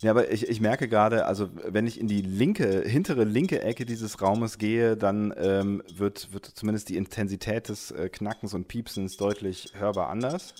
Ja, 0.00 0.12
aber 0.12 0.30
ich, 0.30 0.48
ich 0.48 0.60
merke 0.60 0.88
gerade, 0.88 1.26
also 1.26 1.50
wenn 1.66 1.86
ich 1.86 2.00
in 2.00 2.08
die 2.08 2.22
linke, 2.22 2.82
hintere 2.86 3.24
linke 3.24 3.60
Ecke 3.60 3.84
dieses 3.84 4.22
Raumes 4.22 4.56
gehe, 4.56 4.96
dann 4.96 5.34
ähm, 5.36 5.82
wird, 5.94 6.32
wird 6.32 6.46
zumindest 6.46 6.88
die 6.88 6.96
Intensität 6.96 7.68
des 7.68 7.90
äh, 7.90 8.08
Knackens 8.08 8.54
und 8.54 8.68
Piepsens 8.68 9.18
deutlich 9.18 9.72
hörbar 9.74 10.08
anders. 10.08 10.54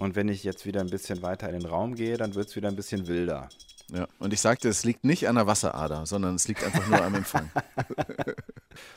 Und 0.00 0.16
wenn 0.16 0.28
ich 0.28 0.44
jetzt 0.44 0.66
wieder 0.66 0.80
ein 0.80 0.90
bisschen 0.90 1.22
weiter 1.22 1.48
in 1.48 1.60
den 1.60 1.66
Raum 1.66 1.94
gehe, 1.94 2.16
dann 2.16 2.34
wird 2.34 2.48
es 2.48 2.56
wieder 2.56 2.68
ein 2.68 2.76
bisschen 2.76 3.06
wilder. 3.06 3.48
Ja. 3.92 4.06
Und 4.18 4.32
ich 4.32 4.40
sagte, 4.40 4.68
es 4.68 4.84
liegt 4.84 5.04
nicht 5.04 5.28
an 5.28 5.34
der 5.34 5.46
Wasserader, 5.46 6.06
sondern 6.06 6.36
es 6.36 6.48
liegt 6.48 6.64
einfach 6.64 6.86
nur 6.88 7.02
am 7.02 7.14
Empfang. 7.14 7.50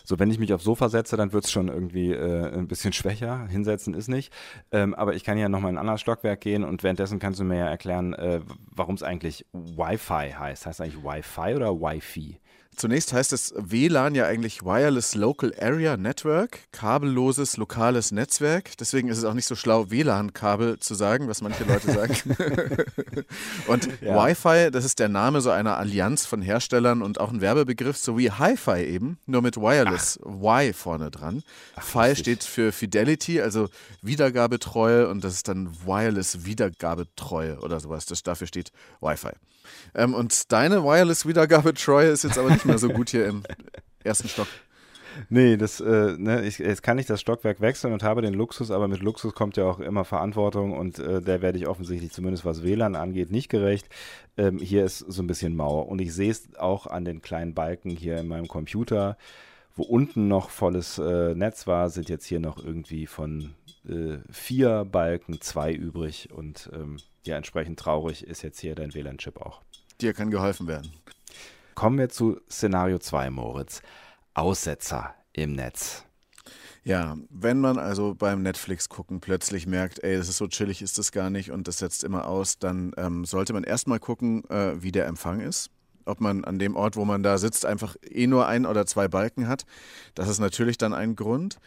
So, 0.06 0.20
wenn 0.20 0.30
ich 0.30 0.40
mich 0.40 0.54
aufs 0.54 0.64
Sofa 0.64 0.88
setze, 0.88 1.18
dann 1.18 1.34
wird 1.34 1.46
es 1.46 1.52
schon 1.52 1.68
irgendwie 1.68 2.12
äh, 2.12 2.54
ein 2.54 2.68
bisschen 2.68 2.94
schwächer. 2.94 3.48
Hinsetzen 3.48 3.94
ist 3.94 4.08
nicht. 4.08 4.32
Ähm, 4.72 4.94
aber 4.94 5.16
ich 5.16 5.24
kann 5.24 5.38
ja 5.38 5.50
nochmal 5.50 5.72
in 5.72 5.78
ein 5.78 5.82
anderes 5.82 6.02
Stockwerk 6.02 6.42
gehen 6.42 6.64
und 6.64 6.84
währenddessen 6.84 7.20
kannst 7.20 7.40
du 7.40 7.44
mir 7.44 7.58
ja 7.58 7.68
erklären, 7.68 8.14
äh, 8.14 8.42
warum 8.72 8.96
es 8.96 9.04
eigentlich 9.04 9.46
Wi-Fi 9.52 10.32
heißt. 10.38 10.66
Heißt 10.66 10.80
eigentlich 10.80 11.04
Wi-Fi 11.04 11.56
oder 11.56 11.80
Wi-Fi? 11.82 12.40
Zunächst 12.76 13.14
heißt 13.14 13.34
es 13.34 13.54
WLAN 13.58 14.16
ja 14.16 14.26
eigentlich 14.26 14.64
Wireless 14.64 15.16
Local 15.16 15.54
Area 15.60 15.98
Network, 15.98 16.60
kabelloses 16.72 17.58
lokales 17.58 18.12
Netzwerk. 18.12 18.78
Deswegen 18.78 19.10
ist 19.10 19.18
es 19.18 19.24
auch 19.24 19.34
nicht 19.34 19.48
so 19.48 19.56
schlau, 19.56 19.90
WLAN-Kabel 19.90 20.80
zu 20.80 20.96
sagen, 20.96 21.28
was 21.28 21.42
manche 21.42 21.64
Leute 21.64 21.92
sagen. 21.92 22.16
und 23.68 23.90
Ja. 24.02 24.16
Wi-Fi, 24.16 24.72
das 24.72 24.86
ist 24.86 25.00
der 25.00 25.10
Name 25.10 25.42
so 25.42 25.50
einer 25.50 25.78
Allianz 25.78 26.26
von 26.26 26.42
Herstellern 26.42 27.02
und 27.02 27.20
auch 27.20 27.32
ein 27.32 27.42
Werbebegriff, 27.42 27.98
so 27.98 28.18
wie 28.18 28.32
Hi-Fi 28.32 28.84
eben, 28.84 29.18
nur 29.26 29.42
mit 29.42 29.58
Wireless, 29.58 30.20
Y 30.26 30.74
vorne 30.74 31.12
dran. 31.12 31.44
Fi 31.80 32.10
lustig. 32.10 32.20
steht 32.20 32.44
für 32.44 32.72
Fidelity, 32.72 33.42
also 33.42 33.70
Wiedergabetreue 34.02 35.08
und 35.10 35.24
das 35.24 35.34
ist 35.34 35.48
dann 35.48 35.70
Wireless 35.86 36.46
Wiedergabetreue 36.46 37.60
oder 37.60 37.80
sowas. 37.80 38.06
Das, 38.06 38.24
dafür 38.24 38.48
steht 38.48 38.72
Wi-Fi. 39.02 39.32
Ähm, 39.96 40.14
und 40.14 40.52
deine 40.52 40.84
Wireless-Wiedergabetreue 40.84 42.10
ist 42.10 42.24
jetzt 42.24 42.38
aber 42.38 42.50
nicht 42.52 42.63
mehr 42.66 42.78
so 42.78 42.90
gut 42.90 43.10
hier 43.10 43.28
im 43.28 43.44
ersten 44.04 44.28
Stock. 44.28 44.48
Nee, 45.30 45.58
das, 45.58 45.80
äh, 45.80 46.16
ne, 46.18 46.46
ich, 46.46 46.60
jetzt 46.60 46.84
kann 46.84 46.98
ich 46.98 47.06
das 47.06 47.22
Stockwerk 47.22 47.62
wechseln 47.62 47.94
und 47.94 48.04
habe 48.04 48.22
den 48.22 48.34
Luxus, 48.34 48.72
aber 48.72 48.88
mit 48.88 49.02
Luxus 49.02 49.34
kommt 49.34 49.58
ja 49.58 49.66
auch 49.66 49.80
immer 49.80 50.06
Verantwortung 50.06 50.74
und 50.74 51.00
äh, 51.00 51.22
der 51.22 51.42
werde 51.42 51.58
ich 51.58 51.68
offensichtlich, 51.68 52.12
zumindest 52.12 52.46
was 52.46 52.64
WLAN 52.64 52.96
angeht, 52.96 53.32
nicht 53.32 53.50
gerecht. 53.50 53.88
Ähm, 54.38 54.58
hier 54.60 54.84
ist 54.84 55.00
so 55.00 55.22
ein 55.22 55.28
bisschen 55.28 55.56
Mauer 55.56 55.88
und 55.88 56.02
ich 56.02 56.14
sehe 56.14 56.32
es 56.32 56.56
auch 56.56 56.88
an 56.88 57.06
den 57.06 57.22
kleinen 57.22 57.54
Balken 57.54 57.92
hier 57.92 58.18
in 58.18 58.28
meinem 58.28 58.48
Computer, 58.48 59.18
wo 59.76 59.84
unten 59.84 60.28
noch 60.28 60.50
volles 60.50 60.98
äh, 61.00 61.36
Netz 61.36 61.68
war, 61.68 61.90
sind 61.90 62.10
jetzt 62.10 62.26
hier 62.26 62.40
noch 62.40 62.64
irgendwie 62.64 63.08
von 63.08 63.54
äh, 63.88 64.18
vier 64.32 64.86
Balken 64.86 65.42
zwei 65.42 65.74
übrig 65.74 66.30
und 66.32 66.70
ähm, 66.74 66.98
ja, 67.26 67.38
entsprechend 67.38 67.80
traurig 67.80 68.26
ist 68.26 68.42
jetzt 68.42 68.60
hier 68.60 68.76
dein 68.76 68.94
WLAN-Chip 68.94 69.42
auch. 69.42 69.62
Dir 70.02 70.14
kann 70.14 70.32
geholfen 70.32 70.68
werden. 70.68 70.92
Kommen 71.76 71.98
wir 71.98 72.10
zu 72.10 72.40
Szenario 72.50 73.00
2, 73.00 73.30
Moritz. 73.30 73.82
Aussetzer 74.34 75.16
im 75.34 75.54
Netz. 75.54 76.06
Ja, 76.84 77.18
wenn 77.30 77.60
man 77.60 77.78
also 77.78 78.14
beim 78.14 78.42
Netflix 78.42 78.90
gucken 78.90 79.22
plötzlich 79.22 79.66
merkt, 79.68 80.04
ey, 80.04 80.18
das 80.18 80.28
ist 80.28 80.38
so 80.38 80.48
chillig, 80.48 80.82
ist 80.82 80.98
das 80.98 81.14
gar 81.14 81.30
nicht 81.30 81.52
und 81.52 81.68
das 81.68 81.78
setzt 81.78 82.04
immer 82.04 82.28
aus, 82.28 82.60
dann 82.60 82.92
ähm, 82.98 83.24
sollte 83.24 83.54
man 83.54 83.64
erstmal 83.64 84.00
gucken, 84.00 84.44
äh, 84.50 84.82
wie 84.82 84.92
der 84.92 85.08
Empfang 85.08 85.40
ist. 85.40 85.70
Ob 86.06 86.22
man 86.22 86.44
an 86.44 86.60
dem 86.60 86.76
Ort, 86.76 86.96
wo 86.96 87.06
man 87.06 87.24
da 87.24 87.38
sitzt, 87.38 87.66
einfach 87.66 87.96
eh 88.04 88.28
nur 88.28 88.48
ein 88.48 88.66
oder 88.66 88.86
zwei 88.86 89.08
Balken 89.08 89.48
hat. 89.48 89.66
Das 90.16 90.30
ist 90.30 90.40
natürlich 90.40 90.78
dann 90.78 90.94
ein 90.94 91.16
Grund 91.16 91.60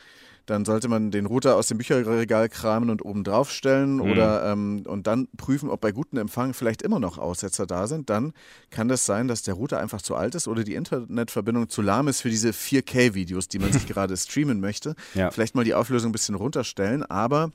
dann 0.47 0.65
sollte 0.65 0.89
man 0.89 1.11
den 1.11 1.27
Router 1.27 1.57
aus 1.57 1.67
dem 1.67 1.79
Bücherregal 1.79 2.49
kramen 2.49 2.89
und 2.89 3.05
oben 3.05 3.25
drauf 3.25 3.51
stellen 3.51 3.97
mhm. 3.97 4.01
oder 4.01 4.53
ähm, 4.53 4.85
und 4.87 5.07
dann 5.07 5.29
prüfen, 5.37 5.69
ob 5.69 5.81
bei 5.81 5.91
gutem 5.91 6.19
Empfang 6.19 6.55
vielleicht 6.55 6.83
immer 6.83 7.01
noch 7.01 7.19
Aussetzer 7.19 7.67
da 7.67 7.87
sind. 7.89 8.09
Dann 8.09 8.33
kann 8.71 8.89
das 8.89 9.05
sein, 9.05 9.29
dass 9.29 9.43
der 9.43 9.55
Router 9.55 9.81
einfach 9.81 10.01
zu 10.01 10.15
alt 10.15 10.35
ist 10.37 10.49
oder 10.49 10.63
die 10.65 10.75
Internetverbindung 10.75 11.69
zu 11.69 11.83
lahm 11.83 12.09
ist 12.09 12.21
für 12.21 12.31
diese 12.31 12.51
4K-Videos, 12.51 13.49
die 13.49 13.59
man 13.59 13.73
sich 13.73 13.87
gerade 13.89 14.17
streamen 14.17 14.61
möchte. 14.61 14.95
Ja. 15.15 15.31
Vielleicht 15.31 15.57
mal 15.57 15.65
die 15.65 15.75
Auflösung 15.75 16.11
ein 16.11 16.13
bisschen 16.13 16.37
runterstellen, 16.37 17.03
aber 17.03 17.51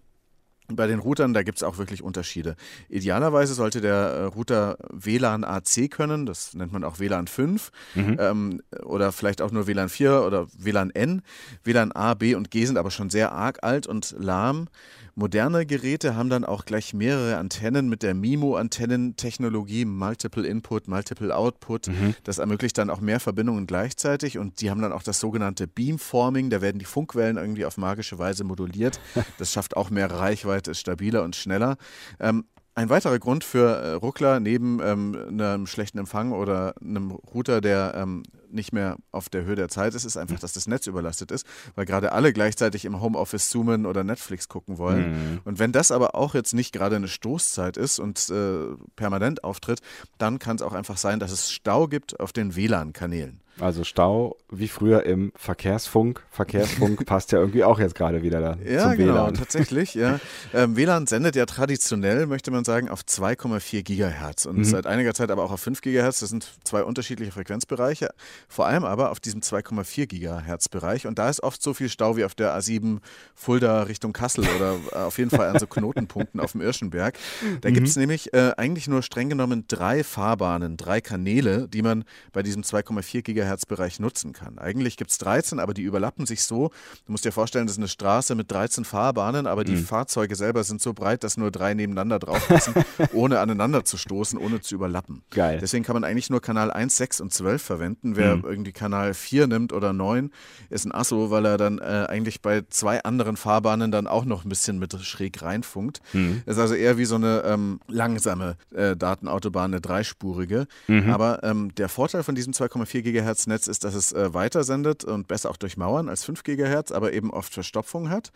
bei 0.76 0.88
den 0.88 1.00
Routern, 1.00 1.34
da 1.34 1.44
gibt 1.44 1.58
es 1.58 1.64
auch 1.64 1.78
wirklich 1.78 2.04
Unterschiede. 2.04 2.56
Idealerweise 2.90 3.54
sollte 3.54 3.82
der 3.82 3.96
äh, 3.96 4.24
Router 4.26 4.78
WLAN 4.90 5.44
AC 5.44 5.90
können, 5.90 6.26
das 6.26 6.54
nennt 6.54 6.72
man 6.72 6.84
auch 6.84 7.00
WLAN 7.00 7.28
5 7.28 7.72
mhm. 7.96 8.18
ähm, 8.20 8.62
oder 8.84 9.12
vielleicht 9.12 9.42
auch 9.42 9.52
nur 9.52 9.68
WLAN 9.68 9.90
4 9.90 10.24
oder 10.24 10.48
WLAN 10.58 10.92
N. 10.92 11.22
WLAN 11.64 11.92
A, 11.92 12.14
B 12.14 12.36
und 12.36 12.52
G 12.52 12.66
sind 12.66 12.78
aber 12.78 12.92
schon 12.92 13.10
sehr 13.10 13.32
arg 13.32 13.64
alt 13.64 13.88
und 13.88 14.16
lahm. 14.18 14.68
Moderne 15.16 15.66
Geräte 15.66 16.16
haben 16.16 16.30
dann 16.30 16.46
auch 16.46 16.64
gleich 16.64 16.94
mehrere 16.94 17.38
Antennen 17.38 17.90
mit 17.90 18.02
der 18.02 18.14
MIMO-Antennentechnologie, 18.14 19.84
Multiple 19.84 20.48
Input, 20.48 20.88
Multiple 20.88 21.36
Output. 21.36 21.90
Mhm. 21.90 22.16
Das 22.24 22.38
ermöglicht 22.38 22.78
dann 22.78 22.90
auch 22.90 23.02
mehr 23.02 23.20
Verbindungen 23.20 23.68
gleichzeitig 23.68 24.38
und 24.38 24.62
die 24.62 24.70
haben 24.70 24.82
dann 24.82 24.94
auch 24.94 25.04
das 25.04 25.20
sogenannte 25.20 25.68
Beamforming. 25.68 26.50
Da 26.50 26.62
werden 26.62 26.80
die 26.80 26.86
Funkwellen 26.86 27.38
irgendwie 27.38 27.66
auf 27.66 27.78
magische 27.78 28.20
Weise 28.20 28.44
moduliert. 28.44 29.00
Das 29.38 29.54
schafft 29.54 29.78
auch 29.78 29.90
mehr 29.90 30.12
Reichweite, 30.12 30.61
ist 30.68 30.80
stabiler 30.80 31.24
und 31.24 31.36
schneller. 31.36 31.78
Ähm, 32.20 32.46
ein 32.74 32.90
weiterer 32.90 33.20
Grund 33.20 33.44
für 33.44 33.68
äh, 33.68 33.92
Ruckler 33.94 34.40
neben 34.40 34.80
ähm, 34.82 35.16
einem 35.28 35.68
schlechten 35.68 35.98
Empfang 35.98 36.32
oder 36.32 36.74
einem 36.80 37.12
Router, 37.12 37.60
der 37.60 37.94
ähm, 37.96 38.24
nicht 38.50 38.72
mehr 38.72 38.98
auf 39.12 39.30
der 39.30 39.44
Höhe 39.44 39.56
der 39.56 39.68
Zeit 39.68 39.94
ist, 39.94 40.06
ist 40.06 40.18
einfach, 40.18 40.40
dass 40.40 40.54
das 40.54 40.68
Netz 40.68 40.88
überlastet 40.88 41.32
ist, 41.32 41.46
weil 41.76 41.86
gerade 41.86 42.12
alle 42.12 42.34
gleichzeitig 42.34 42.86
im 42.86 43.02
Homeoffice 43.02 43.50
zoomen 43.50 43.86
oder 43.86 44.04
Netflix 44.04 44.48
gucken 44.48 44.78
wollen. 44.78 45.12
Mhm. 45.12 45.40
Und 45.44 45.60
wenn 45.60 45.72
das 45.72 45.92
aber 45.92 46.16
auch 46.16 46.34
jetzt 46.34 46.54
nicht 46.54 46.72
gerade 46.72 46.96
eine 46.96 47.08
Stoßzeit 47.08 47.78
ist 47.78 48.00
und 48.00 48.30
äh, 48.30 48.76
permanent 48.96 49.44
auftritt, 49.44 49.80
dann 50.18 50.40
kann 50.40 50.56
es 50.56 50.62
auch 50.62 50.74
einfach 50.74 50.98
sein, 50.98 51.20
dass 51.20 51.32
es 51.32 51.52
Stau 51.52 51.88
gibt 51.88 52.20
auf 52.20 52.32
den 52.32 52.56
WLAN-Kanälen. 52.56 53.42
Also 53.62 53.84
Stau 53.84 54.38
wie 54.50 54.68
früher 54.68 55.04
im 55.04 55.32
Verkehrsfunk. 55.36 56.24
Verkehrsfunk 56.30 57.06
passt 57.06 57.32
ja 57.32 57.40
irgendwie 57.40 57.64
auch 57.64 57.80
jetzt 57.80 57.96
gerade 57.96 58.22
wieder 58.22 58.42
da 58.42 58.58
ja, 58.66 58.90
zum 58.90 58.98
genau, 58.98 59.14
WLAN. 59.14 59.34
tatsächlich. 59.36 59.94
Ja. 59.94 60.20
Ähm, 60.54 60.76
WLAN 60.76 61.08
sendet 61.08 61.36
ja 61.36 61.46
traditionell, 61.46 62.26
möchte 62.26 62.52
man 62.52 62.66
sagen, 62.66 62.90
auf 62.90 63.02
2,4 63.02 63.84
Gigahertz 63.84 64.46
und 64.46 64.58
mhm. 64.58 64.64
seit 64.66 64.86
einiger 64.86 65.14
Zeit 65.14 65.32
aber 65.32 65.44
auch 65.44 65.52
auf 65.52 65.62
5 65.62 65.82
Gigahertz. 65.82 66.20
Das 66.20 66.30
sind 66.30 66.50
zwei 66.64 66.84
unterschiedliche 66.84 67.32
Frequenzbereiche. 67.32 68.10
Vor 68.50 68.66
allem 68.66 68.84
aber 68.84 69.12
auf 69.12 69.20
diesem 69.20 69.42
2,4 69.42 70.08
Gigahertz 70.08 70.68
Bereich 70.68 71.08
und 71.08 71.20
da 71.20 71.30
ist 71.30 71.42
oft 71.42 71.62
so 71.62 71.74
viel 71.74 71.90
Stau 71.90 72.18
wie 72.18 72.26
auf 72.26 72.36
der 72.36 72.58
A7 72.58 73.00
Fulda 73.36 73.84
Richtung 73.84 74.14
Kassel 74.14 74.46
oder 74.56 74.76
äh, 74.92 74.96
auf 75.06 75.18
jeden 75.18 75.30
Fall 75.30 75.48
an 75.48 75.60
so 75.60 75.68
Knotenpunkten 75.82 76.40
auf 76.40 76.54
dem 76.54 76.62
Irschenberg. 76.62 77.18
Da 77.62 77.70
mhm. 77.70 77.74
gibt 77.74 77.88
es 77.88 77.96
nämlich 77.96 78.34
äh, 78.34 78.52
eigentlich 78.58 78.88
nur 78.88 79.04
streng 79.04 79.30
genommen 79.30 79.66
drei 79.68 80.04
Fahrbahnen, 80.04 80.76
drei 80.76 81.02
Kanäle, 81.02 81.68
die 81.70 81.82
man 81.82 82.04
bei 82.34 82.44
diesem 82.44 82.64
2,4 82.64 83.22
Gigahertz 83.22 83.51
Gigahertz-Bereich 83.52 84.00
nutzen 84.00 84.34
kann. 84.34 84.58
Eigentlich 84.58 84.98
gibt 84.98 85.12
es 85.12 85.18
13, 85.20 85.60
aber 85.60 85.74
die 85.74 85.84
überlappen 85.84 86.26
sich 86.26 86.44
so. 86.44 86.70
Du 87.06 87.12
musst 87.12 87.26
dir 87.26 87.32
vorstellen, 87.32 87.68
das 87.68 87.74
ist 87.74 87.80
eine 87.80 87.88
Straße 87.88 88.36
mit 88.36 88.52
13 88.52 88.86
Fahrbahnen, 88.86 89.48
aber 89.48 89.64
die 89.64 89.74
mhm. 89.74 89.86
Fahrzeuge 89.86 90.36
selber 90.36 90.64
sind 90.64 90.82
so 90.82 90.94
breit, 90.94 91.24
dass 91.24 91.38
nur 91.38 91.52
drei 91.52 91.74
nebeneinander 91.74 92.20
drauf 92.20 92.48
passen, 92.48 92.74
ohne 93.14 93.40
aneinander 93.40 93.84
zu 93.84 93.98
stoßen, 93.98 94.40
ohne 94.40 94.62
zu 94.62 94.76
überlappen. 94.76 95.24
Geil. 95.32 95.60
Deswegen 95.62 95.84
kann 95.84 95.94
man 95.94 96.04
eigentlich 96.04 96.30
nur 96.30 96.42
Kanal 96.42 96.72
1, 96.72 96.96
6 96.98 97.22
und 97.22 97.34
12 97.34 97.62
verwenden. 97.62 98.16
Wer 98.16 98.38
mhm. 98.38 98.44
irgendwie 98.46 98.72
Kanal 98.72 99.14
4 99.14 99.48
nimmt 99.48 99.74
oder 99.74 99.94
9, 99.94 100.32
ist 100.70 100.86
ein 100.86 100.94
Asso, 100.94 101.30
weil 101.30 101.46
er 101.46 101.58
dann 101.58 101.80
äh, 101.80 102.06
eigentlich 102.08 102.42
bei 102.42 102.64
zwei 102.70 103.04
anderen 103.04 103.38
Fahrbahnen 103.38 103.92
dann 103.92 104.08
auch 104.08 104.26
noch 104.26 104.46
ein 104.46 104.50
bisschen 104.50 104.80
mit 104.80 104.94
schräg 105.02 105.42
reinfunkt. 105.42 106.02
Mhm. 106.14 106.44
Ist 106.46 106.58
also 106.58 106.74
eher 106.74 106.98
wie 106.98 107.06
so 107.06 107.16
eine 107.16 107.44
ähm, 107.46 107.80
langsame 107.88 108.56
äh, 108.74 108.96
Datenautobahn, 108.96 109.72
eine 109.72 109.82
dreispurige. 109.82 110.68
Mhm. 110.88 111.12
Aber 111.12 111.44
ähm, 111.44 111.74
der 111.76 111.90
Vorteil 111.90 112.24
von 112.24 112.36
diesem 112.36 112.54
2,4 112.54 113.02
Gigahertz 113.02 113.31
GHz-Netz 113.32 113.68
ist, 113.68 113.84
dass 113.84 113.94
es 113.94 114.12
äh, 114.12 114.34
weiter 114.34 114.64
sendet 114.64 115.04
und 115.04 115.28
besser 115.28 115.50
auch 115.50 115.58
durchmauern 115.58 116.10
als 116.10 116.24
5 116.24 116.44
GHz, 116.44 116.92
aber 116.92 117.14
eben 117.14 117.32
oft 117.32 117.54
Verstopfung 117.54 118.10
hat. 118.10 118.32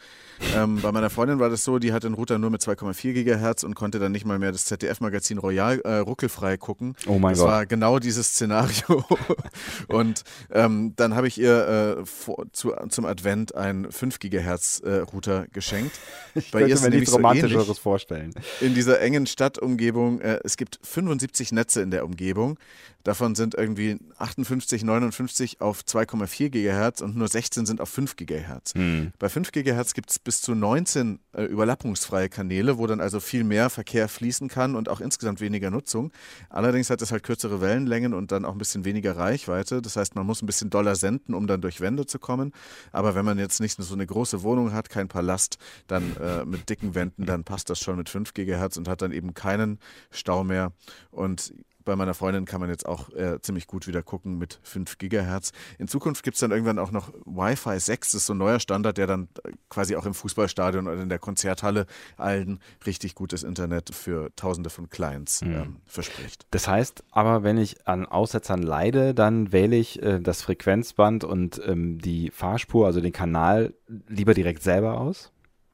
Ähm, 0.56 0.82
bei 0.82 0.92
meiner 0.92 1.10
Freundin 1.10 1.40
war 1.40 1.50
das 1.50 1.64
so, 1.64 1.80
die 1.80 1.94
hat 1.94 2.04
den 2.04 2.14
Router 2.14 2.38
nur 2.38 2.50
mit 2.50 2.62
2,4 2.62 3.14
GHz 3.14 3.64
und 3.64 3.76
konnte 3.76 4.00
dann 4.00 4.12
nicht 4.12 4.26
mal 4.26 4.40
mehr 4.40 4.52
das 4.52 4.66
ZDF-Magazin 4.66 5.38
Royal 5.38 5.80
äh, 5.82 5.98
ruckelfrei 5.98 6.58
gucken. 6.58 6.96
Oh 7.08 7.20
mein 7.20 7.34
das 7.34 7.40
Gott. 7.40 7.48
Das 7.48 7.56
war 7.56 7.66
genau 7.66 8.00
dieses 8.00 8.30
Szenario. 8.30 9.04
und 9.88 10.24
ähm, 10.52 10.94
dann 10.96 11.16
habe 11.16 11.28
ich 11.28 11.40
ihr 11.40 11.98
äh, 12.00 12.06
vor, 12.06 12.46
zu, 12.52 12.74
zum 12.90 13.06
Advent 13.06 13.56
einen 13.56 13.92
5 13.92 14.20
GHz 14.20 14.82
äh, 14.86 15.06
geschenkt. 15.52 16.00
Ich 16.38 16.52
bei 16.52 16.64
könnte 16.64 16.82
mir 16.82 16.90
nichts 16.90 17.14
Romantischeres 17.14 17.66
so 17.66 17.74
vorstellen. 17.76 18.34
In 18.60 18.74
dieser 18.74 19.00
engen 19.00 19.26
Stadtumgebung, 19.26 20.20
äh, 20.20 20.40
es 20.44 20.58
gibt 20.58 20.80
75 20.84 21.54
Netze 21.54 21.82
in 21.82 21.92
der 21.92 22.04
Umgebung. 22.04 22.58
Davon 23.06 23.36
sind 23.36 23.54
irgendwie 23.54 24.00
58, 24.18 24.84
59 24.84 25.62
auf 25.62 25.82
2,4 25.82 26.50
GHz 26.50 27.02
und 27.02 27.16
nur 27.16 27.28
16 27.28 27.68
sind 27.68 27.80
auf 27.80 27.88
5 27.90 28.16
GHz. 28.16 28.74
Hm. 28.74 29.12
Bei 29.20 29.30
5 29.30 29.52
GHz 29.52 29.94
gibt 29.94 30.10
es 30.10 30.18
bis 30.18 30.42
zu 30.42 30.56
19 30.56 31.20
äh, 31.34 31.44
überlappungsfreie 31.44 32.30
Kanäle, 32.30 32.80
wo 32.80 32.88
dann 32.88 33.00
also 33.00 33.20
viel 33.20 33.44
mehr 33.44 33.70
Verkehr 33.70 34.10
fließen 34.10 34.48
kann 34.48 34.76
und 34.76 34.90
auch 34.90 35.02
insgesamt 35.02 35.40
weniger 35.40 35.70
Nutzung. 35.70 36.12
Allerdings 36.50 36.90
hat 36.90 37.00
es 37.04 37.12
halt 37.12 37.22
kürzere 37.22 37.62
Wellenlängen 37.62 38.16
und 38.16 38.32
dann 38.32 38.44
auch 38.44 38.54
ein 38.54 38.58
bisschen 38.58 38.86
weniger 38.86 39.16
Reichweite. 39.16 39.84
Das 39.84 39.98
heißt, 39.98 40.16
man 40.16 40.26
muss 40.26 40.42
ein 40.42 40.48
bisschen 40.48 40.72
doller 40.72 40.96
senden, 40.96 41.36
um 41.36 41.46
dann 41.46 41.62
durch 41.62 41.82
Wände 41.82 42.08
zu 42.08 42.18
kommen. 42.18 42.54
Aber 42.92 43.14
wenn 43.14 43.24
man 43.24 43.38
jetzt 43.38 43.62
nicht 43.62 43.80
so 43.80 43.94
eine 43.94 44.08
große 44.08 44.42
Wohnung 44.42 44.74
hat, 44.74 44.90
kein 44.90 45.10
Palast, 45.10 45.60
dann 45.86 46.18
äh, 46.18 46.44
mit 46.44 46.72
dicken 46.72 46.96
Wänden, 46.96 47.28
dann 47.28 47.44
passt 47.44 47.70
das 47.70 47.80
schon 47.80 47.98
mit 47.98 48.10
5 48.10 48.34
GHz 48.34 48.78
und 48.78 48.88
hat 48.88 49.04
dann 49.04 49.12
eben 49.12 49.36
keinen 49.36 49.78
Stau 50.10 50.44
mehr. 50.44 50.72
Und 51.12 51.54
bei 51.86 51.96
meiner 51.96 52.14
Freundin 52.14 52.46
kann 52.46 52.60
man 52.60 52.70
jetzt 52.70 52.86
auch 52.86 53.10
äh, 53.12 53.40
ziemlich 53.42 53.68
gut 53.68 53.88
wieder 53.88 54.04
gucken 54.04 54.38
mit 54.38 54.60
5 54.64 54.98
Gigahertz. 54.98 55.52
In 55.78 55.88
Zukunft 55.88 56.24
gibt 56.24 56.36
es 56.36 56.42
dann 56.42 56.52
irgendwann 56.52 56.80
auch 56.80 56.92
noch 56.92 57.14
Wi-Fi 57.26 57.80
6, 57.80 58.12
das 58.12 58.22
ist 58.22 58.26
so 58.26 58.34
ein 58.34 58.38
neuer 58.38 58.60
Standard, 58.60 58.98
der 58.98 59.08
dann 59.08 59.30
äh, 59.44 59.52
quasi 59.70 59.96
auch 59.96 60.06
im 60.06 60.14
Fußballstadion 60.14 60.88
oder 60.88 61.02
in 61.02 61.10
der 61.10 61.20
Konzerthalle 61.20 61.86
allen 62.18 62.60
richtig 62.86 63.16
gutes 63.16 63.44
Internet 63.44 63.94
für 63.94 64.36
tausende 64.36 64.70
von 64.70 64.90
Clients 64.90 65.42
mhm. 65.42 65.54
ähm, 65.54 65.76
verspricht. 65.86 66.46
Das 66.52 66.68
heißt 66.68 67.04
aber, 67.12 67.44
wenn 67.44 67.58
ich 67.58 67.88
an 67.88 68.06
Aussetzern 68.06 68.62
leide, 68.62 69.14
dann 69.14 69.52
wähle 69.52 69.76
ich 69.76 70.02
äh, 70.02 70.20
das 70.20 70.42
Frequenzband 70.42 71.24
und 71.24 71.62
ähm, 71.66 72.00
die 72.00 72.32
Fahrspur, 72.32 72.88
also 72.88 73.02
den 73.02 73.14
Kanal, 73.14 73.74
lieber 74.08 74.34
direkt 74.34 74.64
selber 74.64 75.00
aus? 75.00 75.32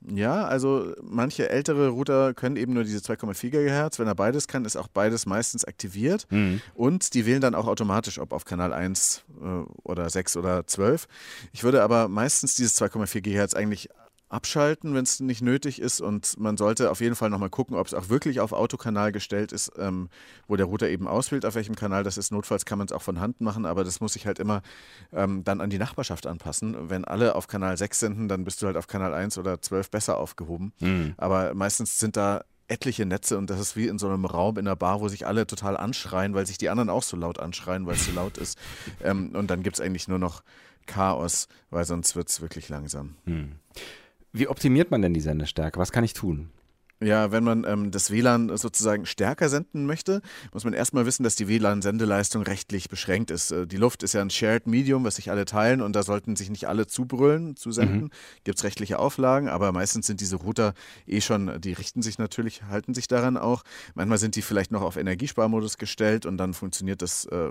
Ja, 0.09 0.45
also 0.45 0.93
manche 1.03 1.49
ältere 1.49 1.89
Router 1.89 2.33
können 2.33 2.55
eben 2.55 2.73
nur 2.73 2.83
diese 2.83 2.99
2,4 2.99 3.49
GHz. 3.51 3.99
Wenn 3.99 4.07
er 4.07 4.15
beides 4.15 4.47
kann, 4.47 4.65
ist 4.65 4.75
auch 4.75 4.87
beides 4.87 5.25
meistens 5.25 5.63
aktiviert. 5.63 6.25
Mhm. 6.31 6.61
Und 6.73 7.13
die 7.13 7.25
wählen 7.25 7.41
dann 7.41 7.53
auch 7.53 7.67
automatisch, 7.67 8.17
ob 8.19 8.33
auf 8.33 8.45
Kanal 8.45 8.73
1 8.73 9.23
äh, 9.41 9.45
oder 9.83 10.09
6 10.09 10.37
oder 10.37 10.65
12. 10.65 11.07
Ich 11.53 11.63
würde 11.63 11.83
aber 11.83 12.07
meistens 12.07 12.55
dieses 12.55 12.81
2,4 12.81 13.21
GHz 13.21 13.53
eigentlich 13.53 13.89
abschalten, 14.31 14.93
wenn 14.93 15.03
es 15.03 15.19
nicht 15.19 15.41
nötig 15.41 15.81
ist. 15.81 16.01
Und 16.01 16.39
man 16.39 16.57
sollte 16.57 16.89
auf 16.89 17.01
jeden 17.01 17.15
Fall 17.15 17.29
nochmal 17.29 17.49
gucken, 17.49 17.75
ob 17.75 17.87
es 17.87 17.93
auch 17.93 18.09
wirklich 18.09 18.39
auf 18.39 18.53
Autokanal 18.53 19.11
gestellt 19.11 19.51
ist, 19.51 19.71
ähm, 19.77 20.09
wo 20.47 20.55
der 20.55 20.65
Router 20.65 20.89
eben 20.89 21.07
auswählt, 21.07 21.45
auf 21.45 21.55
welchem 21.55 21.75
Kanal 21.75 22.03
das 22.03 22.17
ist. 22.17 22.31
Notfalls 22.31 22.65
kann 22.65 22.77
man 22.77 22.87
es 22.87 22.93
auch 22.93 23.01
von 23.01 23.19
Hand 23.19 23.41
machen, 23.41 23.65
aber 23.65 23.83
das 23.83 23.99
muss 23.99 24.13
sich 24.13 24.25
halt 24.25 24.39
immer 24.39 24.61
ähm, 25.11 25.43
dann 25.43 25.61
an 25.61 25.69
die 25.69 25.77
Nachbarschaft 25.77 26.27
anpassen. 26.27 26.89
Wenn 26.89 27.05
alle 27.05 27.35
auf 27.35 27.47
Kanal 27.47 27.77
6 27.77 27.99
senden, 27.99 28.27
dann 28.27 28.43
bist 28.43 28.61
du 28.61 28.67
halt 28.67 28.77
auf 28.77 28.87
Kanal 28.87 29.13
1 29.13 29.37
oder 29.37 29.61
12 29.61 29.91
besser 29.91 30.17
aufgehoben. 30.17 30.73
Mhm. 30.79 31.13
Aber 31.17 31.53
meistens 31.53 31.99
sind 31.99 32.15
da 32.15 32.43
etliche 32.67 33.05
Netze 33.05 33.37
und 33.37 33.49
das 33.49 33.59
ist 33.59 33.75
wie 33.75 33.87
in 33.87 33.99
so 33.99 34.07
einem 34.07 34.23
Raum 34.23 34.57
in 34.57 34.65
einer 34.65 34.77
Bar, 34.77 35.01
wo 35.01 35.09
sich 35.09 35.27
alle 35.27 35.45
total 35.45 35.75
anschreien, 35.75 36.33
weil 36.33 36.47
sich 36.47 36.57
die 36.57 36.69
anderen 36.69 36.89
auch 36.89 37.03
so 37.03 37.17
laut 37.17 37.37
anschreien, 37.37 37.85
weil 37.85 37.95
es 37.95 38.05
so 38.05 38.13
laut 38.13 38.37
ist. 38.37 38.57
Ähm, 39.03 39.35
und 39.35 39.49
dann 39.49 39.61
gibt 39.61 39.75
es 39.75 39.81
eigentlich 39.81 40.07
nur 40.07 40.19
noch 40.19 40.41
Chaos, 40.85 41.47
weil 41.69 41.85
sonst 41.85 42.15
wird 42.15 42.29
es 42.29 42.41
wirklich 42.41 42.69
langsam. 42.69 43.15
Hm. 43.25 43.53
Wie 44.33 44.47
optimiert 44.47 44.91
man 44.91 45.01
denn 45.01 45.13
die 45.13 45.19
Sendestärke? 45.19 45.77
Was 45.77 45.91
kann 45.91 46.05
ich 46.05 46.13
tun? 46.13 46.51
Ja, 47.03 47.31
wenn 47.31 47.43
man 47.43 47.65
ähm, 47.67 47.89
das 47.89 48.11
WLAN 48.11 48.55
sozusagen 48.57 49.07
stärker 49.07 49.49
senden 49.49 49.87
möchte, 49.87 50.21
muss 50.53 50.63
man 50.63 50.73
erstmal 50.73 51.07
wissen, 51.07 51.23
dass 51.23 51.35
die 51.35 51.47
WLAN-Sendeleistung 51.47 52.43
rechtlich 52.43 52.89
beschränkt 52.89 53.31
ist. 53.31 53.51
Äh, 53.51 53.65
die 53.65 53.77
Luft 53.77 54.03
ist 54.03 54.13
ja 54.13 54.21
ein 54.21 54.29
Shared 54.29 54.67
Medium, 54.67 55.03
was 55.03 55.15
sich 55.15 55.31
alle 55.31 55.45
teilen 55.45 55.81
und 55.81 55.95
da 55.95 56.03
sollten 56.03 56.35
sich 56.35 56.51
nicht 56.51 56.67
alle 56.67 56.85
zubrüllen 56.85 57.55
zu 57.55 57.71
senden. 57.71 58.03
Mhm. 58.03 58.09
Gibt 58.43 58.59
es 58.59 58.63
rechtliche 58.63 58.99
Auflagen, 58.99 59.49
aber 59.49 59.71
meistens 59.71 60.05
sind 60.05 60.21
diese 60.21 60.35
Router 60.35 60.75
eh 61.07 61.21
schon, 61.21 61.59
die 61.59 61.73
richten 61.73 62.03
sich 62.03 62.19
natürlich, 62.19 62.63
halten 62.63 62.93
sich 62.93 63.07
daran 63.07 63.35
auch. 63.35 63.63
Manchmal 63.95 64.19
sind 64.19 64.35
die 64.35 64.43
vielleicht 64.43 64.71
noch 64.71 64.83
auf 64.83 64.95
Energiesparmodus 64.95 65.79
gestellt 65.79 66.27
und 66.27 66.37
dann 66.37 66.53
funktioniert 66.53 67.01
das 67.01 67.25
äh, 67.25 67.49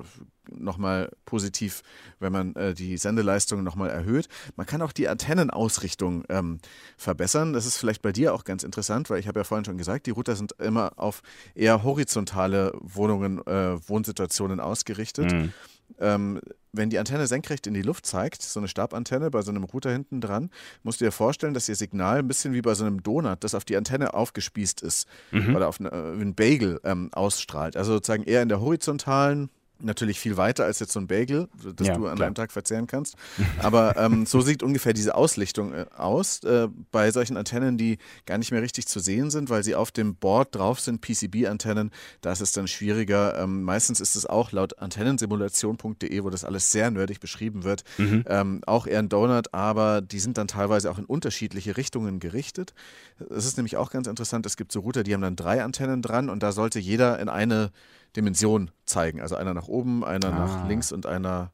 nochmal 0.53 1.11
positiv, 1.25 1.83
wenn 2.19 2.33
man 2.33 2.55
äh, 2.57 2.75
die 2.75 2.97
Sendeleistung 2.97 3.63
nochmal 3.63 3.91
erhöht. 3.91 4.29
Man 4.57 4.67
kann 4.67 4.83
auch 4.83 4.93
die 4.93 5.09
Antennenausrichtung 5.09 6.25
ähm, 6.29 6.59
verbessern. 6.97 7.53
Das 7.53 7.67
ist 7.67 7.77
vielleicht 7.77 8.03
bei 8.03 8.13
dir 8.13 8.35
auch 8.35 8.45
ganz 8.45 8.63
interessant, 8.63 9.11
weil 9.11 9.21
ich 9.21 9.29
habe 9.29 9.40
ja 9.40 9.40
vorhin 9.45 9.65
schon 9.65 9.79
gesagt, 9.79 10.07
die 10.07 10.11
Router 10.11 10.37
sind 10.37 10.53
immer 10.59 10.93
auf 10.97 11.23
eher 11.55 11.83
horizontale 11.83 12.73
Wohnungen, 12.81 13.45
äh, 13.47 13.77
Wohnsituationen 13.89 14.61
ausgerichtet. 14.61 15.33
Mhm. 15.33 15.53
Ähm, 15.99 16.41
wenn 16.73 16.91
die 16.91 16.99
Antenne 16.99 17.27
senkrecht 17.27 17.67
in 17.67 17.75
die 17.75 17.83
Luft 17.83 18.07
zeigt, 18.07 18.43
so 18.43 18.61
eine 18.61 18.69
Stabantenne 18.69 19.31
bei 19.31 19.43
so 19.43 19.51
einem 19.51 19.65
Router 19.65 19.91
hinten 19.91 20.21
dran, 20.21 20.51
musst 20.83 21.01
du 21.01 21.05
dir 21.05 21.11
vorstellen, 21.11 21.53
dass 21.53 21.69
ihr 21.69 21.75
Signal 21.75 22.21
ein 22.21 22.29
bisschen 22.29 22.53
wie 22.53 22.63
bei 22.63 22.75
so 22.75 22.85
einem 22.85 23.03
Donut, 23.03 23.43
das 23.43 23.55
auf 23.55 23.65
die 23.65 23.77
Antenne 23.77 24.15
aufgespießt 24.15 24.83
ist 24.83 25.09
mhm. 25.33 25.57
oder 25.57 25.69
auf 25.69 25.81
eine, 25.81 25.91
äh, 25.91 26.13
einen 26.13 26.35
Bagel 26.35 26.81
ähm, 26.85 27.11
ausstrahlt. 27.13 27.77
Also 27.77 27.95
sozusagen 27.95 28.23
eher 28.23 28.43
in 28.43 28.49
der 28.49 28.61
horizontalen 28.61 29.51
natürlich 29.81 30.21
viel 30.21 30.37
weiter 30.37 30.65
als 30.65 30.79
jetzt 30.81 30.93
so 30.93 31.01
ein 31.01 31.07
Bagel, 31.07 31.49
das 31.77 31.87
ja, 31.87 31.95
du 31.95 32.07
an 32.07 32.17
klar. 32.17 32.27
einem 32.27 32.35
Tag 32.35 32.53
verzehren 32.53 32.87
kannst. 32.87 33.17
Aber 33.59 33.97
ähm, 33.97 34.27
so 34.27 34.41
sieht 34.41 34.63
ungefähr 34.63 34.93
diese 34.93 35.15
Auslichtung 35.15 35.73
äh, 35.73 35.87
aus 35.97 36.43
äh, 36.45 36.69
bei 36.91 37.11
solchen 37.11 37.37
Antennen, 37.37 37.79
die 37.79 37.99
gar 38.27 38.39
nicht 38.39 38.53
mehr 38.53 38.63
richtig 38.63 38.87
zu 38.87 39.01
sehen 39.01 39.31
sind, 39.31 39.51
weil 39.51 39.63
sie 39.63 39.75
auf 39.75 39.91
dem 39.91 40.15
Board 40.15 40.55
drauf 40.55 40.81
sind, 40.81 41.01
PCB-Antennen. 41.01 41.91
Da 42.21 42.33
ist 42.33 42.41
es 42.41 42.53
dann 42.53 42.69
schwieriger. 42.69 43.39
Ähm, 43.39 43.63
meistens 43.63 44.01
ist 44.01 44.17
es 44.17 44.27
auch 44.27 44.53
laut 44.53 44.79
antennensimulation.de, 44.79 46.23
wo 46.23 46.31
das 46.31 46.45
alles 46.45 46.71
sehr 46.71 46.91
nerdig 46.91 47.21
beschrieben 47.21 47.65
wird, 47.65 47.85
mhm. 47.99 48.25
ähm, 48.29 48.61
auch 48.67 48.87
eher 48.87 49.01
ein 49.01 49.09
Donut, 49.09 49.53
aber 49.53 50.01
die 50.01 50.19
sind 50.19 50.39
dann 50.39 50.49
teilweise 50.49 50.91
auch 50.91 50.99
in 50.99 51.05
unterschiedliche 51.05 51.77
Richtungen 51.77 52.21
gerichtet. 52.21 52.75
Es 53.31 53.45
ist 53.45 53.57
nämlich 53.57 53.77
auch 53.77 53.91
ganz 53.91 54.07
interessant, 54.07 54.47
es 54.47 54.57
gibt 54.57 54.73
so 54.73 54.81
Router, 54.81 55.03
die 55.03 55.15
haben 55.15 55.23
dann 55.23 55.37
drei 55.37 55.63
Antennen 55.63 56.03
dran 56.03 56.29
und 56.31 56.43
da 56.43 56.53
sollte 56.53 56.79
jeder 56.79 57.19
in 57.19 57.29
eine 57.29 57.71
Dimension 58.17 58.71
zeigen. 58.85 59.21
Also 59.21 59.37
einer 59.37 59.55
nach 59.55 59.69
oben, 59.69 60.05
einer 60.05 60.29
ah. 60.29 60.39
nach 60.47 60.69
links 60.69 60.93
und 60.93 61.07
einer 61.07 61.53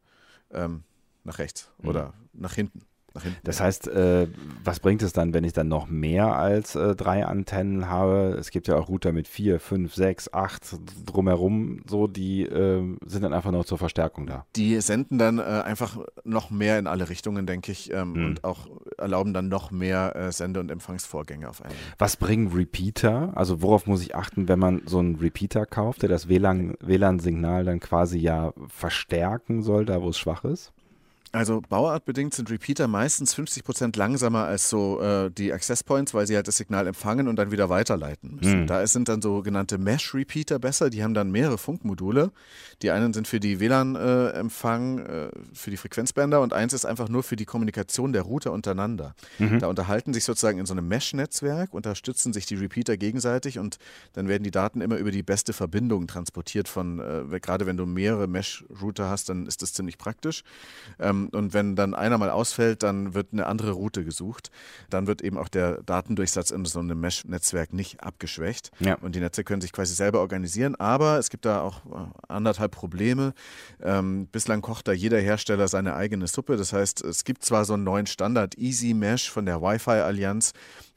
ähm, 0.50 0.84
nach 1.24 1.38
rechts 1.38 1.70
mhm. 1.78 1.88
oder 1.88 2.14
nach 2.32 2.54
hinten. 2.54 2.82
Das 3.44 3.60
heißt, 3.60 3.88
äh, 3.88 4.28
was 4.64 4.80
bringt 4.80 5.02
es 5.02 5.12
dann, 5.12 5.34
wenn 5.34 5.44
ich 5.44 5.52
dann 5.52 5.68
noch 5.68 5.88
mehr 5.88 6.36
als 6.36 6.74
äh, 6.74 6.94
drei 6.94 7.26
Antennen 7.26 7.88
habe? 7.88 8.36
Es 8.38 8.50
gibt 8.50 8.68
ja 8.68 8.76
auch 8.76 8.88
Router 8.88 9.12
mit 9.12 9.28
vier, 9.28 9.60
fünf, 9.60 9.94
sechs, 9.94 10.32
acht 10.32 10.76
drumherum, 11.04 11.80
so 11.88 12.06
die 12.06 12.42
äh, 12.42 12.82
sind 13.06 13.22
dann 13.22 13.32
einfach 13.32 13.52
noch 13.52 13.64
zur 13.64 13.78
Verstärkung 13.78 14.26
da. 14.26 14.46
Die 14.56 14.80
senden 14.80 15.18
dann 15.18 15.38
äh, 15.38 15.42
einfach 15.42 15.98
noch 16.24 16.50
mehr 16.50 16.78
in 16.78 16.86
alle 16.86 17.08
Richtungen, 17.08 17.46
denke 17.46 17.72
ich, 17.72 17.92
ähm, 17.92 18.14
hm. 18.14 18.26
und 18.26 18.44
auch 18.44 18.66
erlauben 18.98 19.32
dann 19.32 19.48
noch 19.48 19.70
mehr 19.70 20.16
äh, 20.16 20.32
Sende- 20.32 20.60
und 20.60 20.70
Empfangsvorgänge 20.70 21.48
auf 21.48 21.62
einmal. 21.62 21.76
Was 21.98 22.16
bringen 22.16 22.52
Repeater? 22.52 23.32
Also 23.34 23.62
worauf 23.62 23.86
muss 23.86 24.02
ich 24.02 24.14
achten, 24.14 24.48
wenn 24.48 24.58
man 24.58 24.82
so 24.86 24.98
einen 24.98 25.16
Repeater 25.16 25.66
kauft, 25.66 26.02
der 26.02 26.08
das 26.08 26.28
WLAN-Signal 26.28 26.76
WLAN 26.80 27.66
dann 27.66 27.80
quasi 27.80 28.18
ja 28.18 28.52
verstärken 28.68 29.62
soll, 29.62 29.84
da 29.84 30.02
wo 30.02 30.08
es 30.08 30.18
schwach 30.18 30.44
ist? 30.44 30.72
Also 31.36 31.60
bauartbedingt 31.68 32.32
sind 32.32 32.50
Repeater 32.50 32.88
meistens 32.88 33.34
50 33.34 33.62
Prozent 33.62 33.96
langsamer 33.96 34.46
als 34.46 34.70
so 34.70 35.02
äh, 35.02 35.30
die 35.30 35.52
Access 35.52 35.84
Points, 35.84 36.14
weil 36.14 36.26
sie 36.26 36.34
halt 36.34 36.48
das 36.48 36.56
Signal 36.56 36.86
empfangen 36.86 37.28
und 37.28 37.36
dann 37.36 37.50
wieder 37.50 37.68
weiterleiten 37.68 38.36
müssen. 38.36 38.62
Mhm. 38.62 38.66
Da 38.66 38.86
sind 38.86 39.10
dann 39.10 39.20
sogenannte 39.20 39.76
Mesh-Repeater 39.76 40.58
besser. 40.58 40.88
Die 40.88 41.04
haben 41.04 41.12
dann 41.12 41.30
mehrere 41.30 41.58
Funkmodule. 41.58 42.32
Die 42.80 42.90
einen 42.90 43.12
sind 43.12 43.28
für 43.28 43.38
die 43.38 43.60
WLAN-Empfang, 43.60 44.98
äh, 44.98 45.24
äh, 45.26 45.30
für 45.52 45.70
die 45.70 45.76
Frequenzbänder 45.76 46.40
und 46.40 46.54
eins 46.54 46.72
ist 46.72 46.86
einfach 46.86 47.10
nur 47.10 47.22
für 47.22 47.36
die 47.36 47.44
Kommunikation 47.44 48.14
der 48.14 48.22
Router 48.22 48.52
untereinander. 48.52 49.14
Mhm. 49.38 49.58
Da 49.58 49.66
unterhalten 49.66 50.14
sich 50.14 50.24
sozusagen 50.24 50.58
in 50.58 50.64
so 50.64 50.72
einem 50.72 50.88
Mesh-Netzwerk, 50.88 51.74
unterstützen 51.74 52.32
sich 52.32 52.46
die 52.46 52.54
Repeater 52.54 52.96
gegenseitig 52.96 53.58
und 53.58 53.76
dann 54.14 54.26
werden 54.28 54.42
die 54.42 54.50
Daten 54.50 54.80
immer 54.80 54.96
über 54.96 55.10
die 55.10 55.22
beste 55.22 55.52
Verbindung 55.52 56.06
transportiert 56.06 56.66
von, 56.66 56.98
äh, 56.98 57.40
gerade 57.40 57.66
wenn 57.66 57.76
du 57.76 57.84
mehrere 57.84 58.26
Mesh-Router 58.26 59.10
hast, 59.10 59.28
dann 59.28 59.44
ist 59.44 59.60
das 59.60 59.74
ziemlich 59.74 59.98
praktisch. 59.98 60.42
Ähm, 60.98 61.25
ähm, 61.32 61.38
und 61.38 61.54
wenn 61.54 61.76
dann 61.76 61.94
einer 61.94 62.18
mal 62.18 62.30
ausfällt, 62.30 62.82
dann 62.82 63.14
wird 63.14 63.32
eine 63.32 63.46
andere 63.46 63.72
Route 63.72 64.04
gesucht. 64.04 64.50
Dann 64.90 65.06
wird 65.06 65.22
eben 65.22 65.38
auch 65.38 65.48
der 65.48 65.82
Datendurchsatz 65.82 66.50
in 66.50 66.64
so 66.64 66.78
einem 66.78 67.00
Mesh-Netzwerk 67.00 67.72
nicht 67.72 68.02
abgeschwächt. 68.02 68.70
Ja. 68.80 68.96
Und 68.96 69.14
die 69.14 69.20
Netze 69.20 69.44
können 69.44 69.60
sich 69.60 69.72
quasi 69.72 69.94
selber 69.94 70.20
organisieren. 70.20 70.74
Aber 70.76 71.18
es 71.18 71.30
gibt 71.30 71.44
da 71.44 71.60
auch 71.60 71.84
äh, 71.86 72.08
anderthalb 72.28 72.72
Probleme. 72.72 73.34
Ähm, 73.82 74.26
bislang 74.28 74.62
kocht 74.62 74.88
da 74.88 74.92
jeder 74.92 75.18
Hersteller 75.18 75.68
seine 75.68 75.94
eigene 75.94 76.26
Suppe. 76.26 76.56
Das 76.56 76.72
heißt, 76.72 77.04
es 77.04 77.24
gibt 77.24 77.44
zwar 77.44 77.64
so 77.64 77.74
einen 77.74 77.84
neuen 77.84 78.06
Standard 78.06 78.56
Easy 78.58 78.94
Mesh 78.94 79.30
von 79.30 79.46
der 79.46 79.60
Wi-Fi 79.60 79.90
Allianz, 79.90 80.52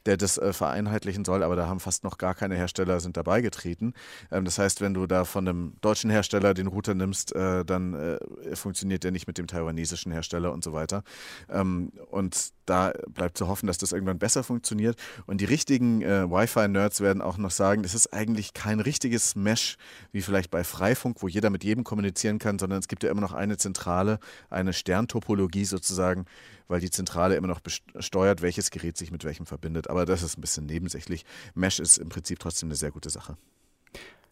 der 0.06 0.16
das 0.16 0.38
äh, 0.38 0.52
vereinheitlichen 0.52 1.24
soll, 1.24 1.42
aber 1.42 1.56
da 1.56 1.66
haben 1.66 1.80
fast 1.80 2.04
noch 2.04 2.18
gar 2.18 2.34
keine 2.34 2.56
Hersteller 2.56 3.00
sind 3.00 3.16
dabei 3.16 3.40
getreten. 3.40 3.94
Ähm, 4.30 4.44
das 4.44 4.58
heißt, 4.58 4.80
wenn 4.80 4.94
du 4.94 5.06
da 5.06 5.24
von 5.24 5.46
einem 5.46 5.74
deutschen 5.80 6.10
Hersteller 6.10 6.54
den 6.54 6.66
Router 6.66 6.94
nimmst, 6.94 7.34
äh, 7.34 7.64
dann 7.64 7.94
äh, 7.94 8.56
funktioniert 8.56 9.04
der 9.04 9.10
nicht 9.10 9.26
mit 9.26 9.38
dem 9.38 9.46
taiwanesischen 9.46 10.12
Hersteller 10.12 10.52
und 10.52 10.64
so 10.64 10.72
weiter. 10.72 11.02
Ähm, 11.48 11.92
und 12.10 12.52
da 12.66 12.92
bleibt 13.08 13.36
zu 13.36 13.48
hoffen, 13.48 13.66
dass 13.66 13.78
das 13.78 13.92
irgendwann 13.92 14.18
besser 14.18 14.44
funktioniert. 14.44 14.96
Und 15.26 15.40
die 15.40 15.44
richtigen 15.44 16.02
äh, 16.02 16.30
Wi-Fi-Nerds 16.30 17.00
werden 17.00 17.20
auch 17.20 17.36
noch 17.36 17.50
sagen, 17.50 17.82
es 17.84 17.94
ist 17.94 18.12
eigentlich 18.12 18.54
kein 18.54 18.80
richtiges 18.80 19.34
Mesh 19.34 19.76
wie 20.12 20.22
vielleicht 20.22 20.50
bei 20.50 20.62
Freifunk, 20.62 21.20
wo 21.20 21.28
jeder 21.28 21.50
mit 21.50 21.64
jedem 21.64 21.84
kommunizieren 21.84 22.38
kann, 22.38 22.58
sondern 22.58 22.78
es 22.78 22.88
gibt 22.88 23.02
ja 23.02 23.10
immer 23.10 23.20
noch 23.20 23.32
eine 23.32 23.56
Zentrale, 23.56 24.20
eine 24.50 24.72
Sterntopologie 24.72 25.64
sozusagen, 25.64 26.26
weil 26.70 26.80
die 26.80 26.90
Zentrale 26.90 27.34
immer 27.34 27.48
noch 27.48 27.60
steuert, 27.98 28.42
welches 28.42 28.70
Gerät 28.70 28.96
sich 28.96 29.10
mit 29.10 29.24
welchem 29.24 29.46
verbindet. 29.46 29.90
Aber 29.90 30.06
das 30.06 30.22
ist 30.22 30.38
ein 30.38 30.40
bisschen 30.40 30.66
nebensächlich. 30.66 31.24
Mesh 31.54 31.80
ist 31.80 31.98
im 31.98 32.08
Prinzip 32.08 32.38
trotzdem 32.38 32.68
eine 32.68 32.76
sehr 32.76 32.92
gute 32.92 33.10
Sache. 33.10 33.36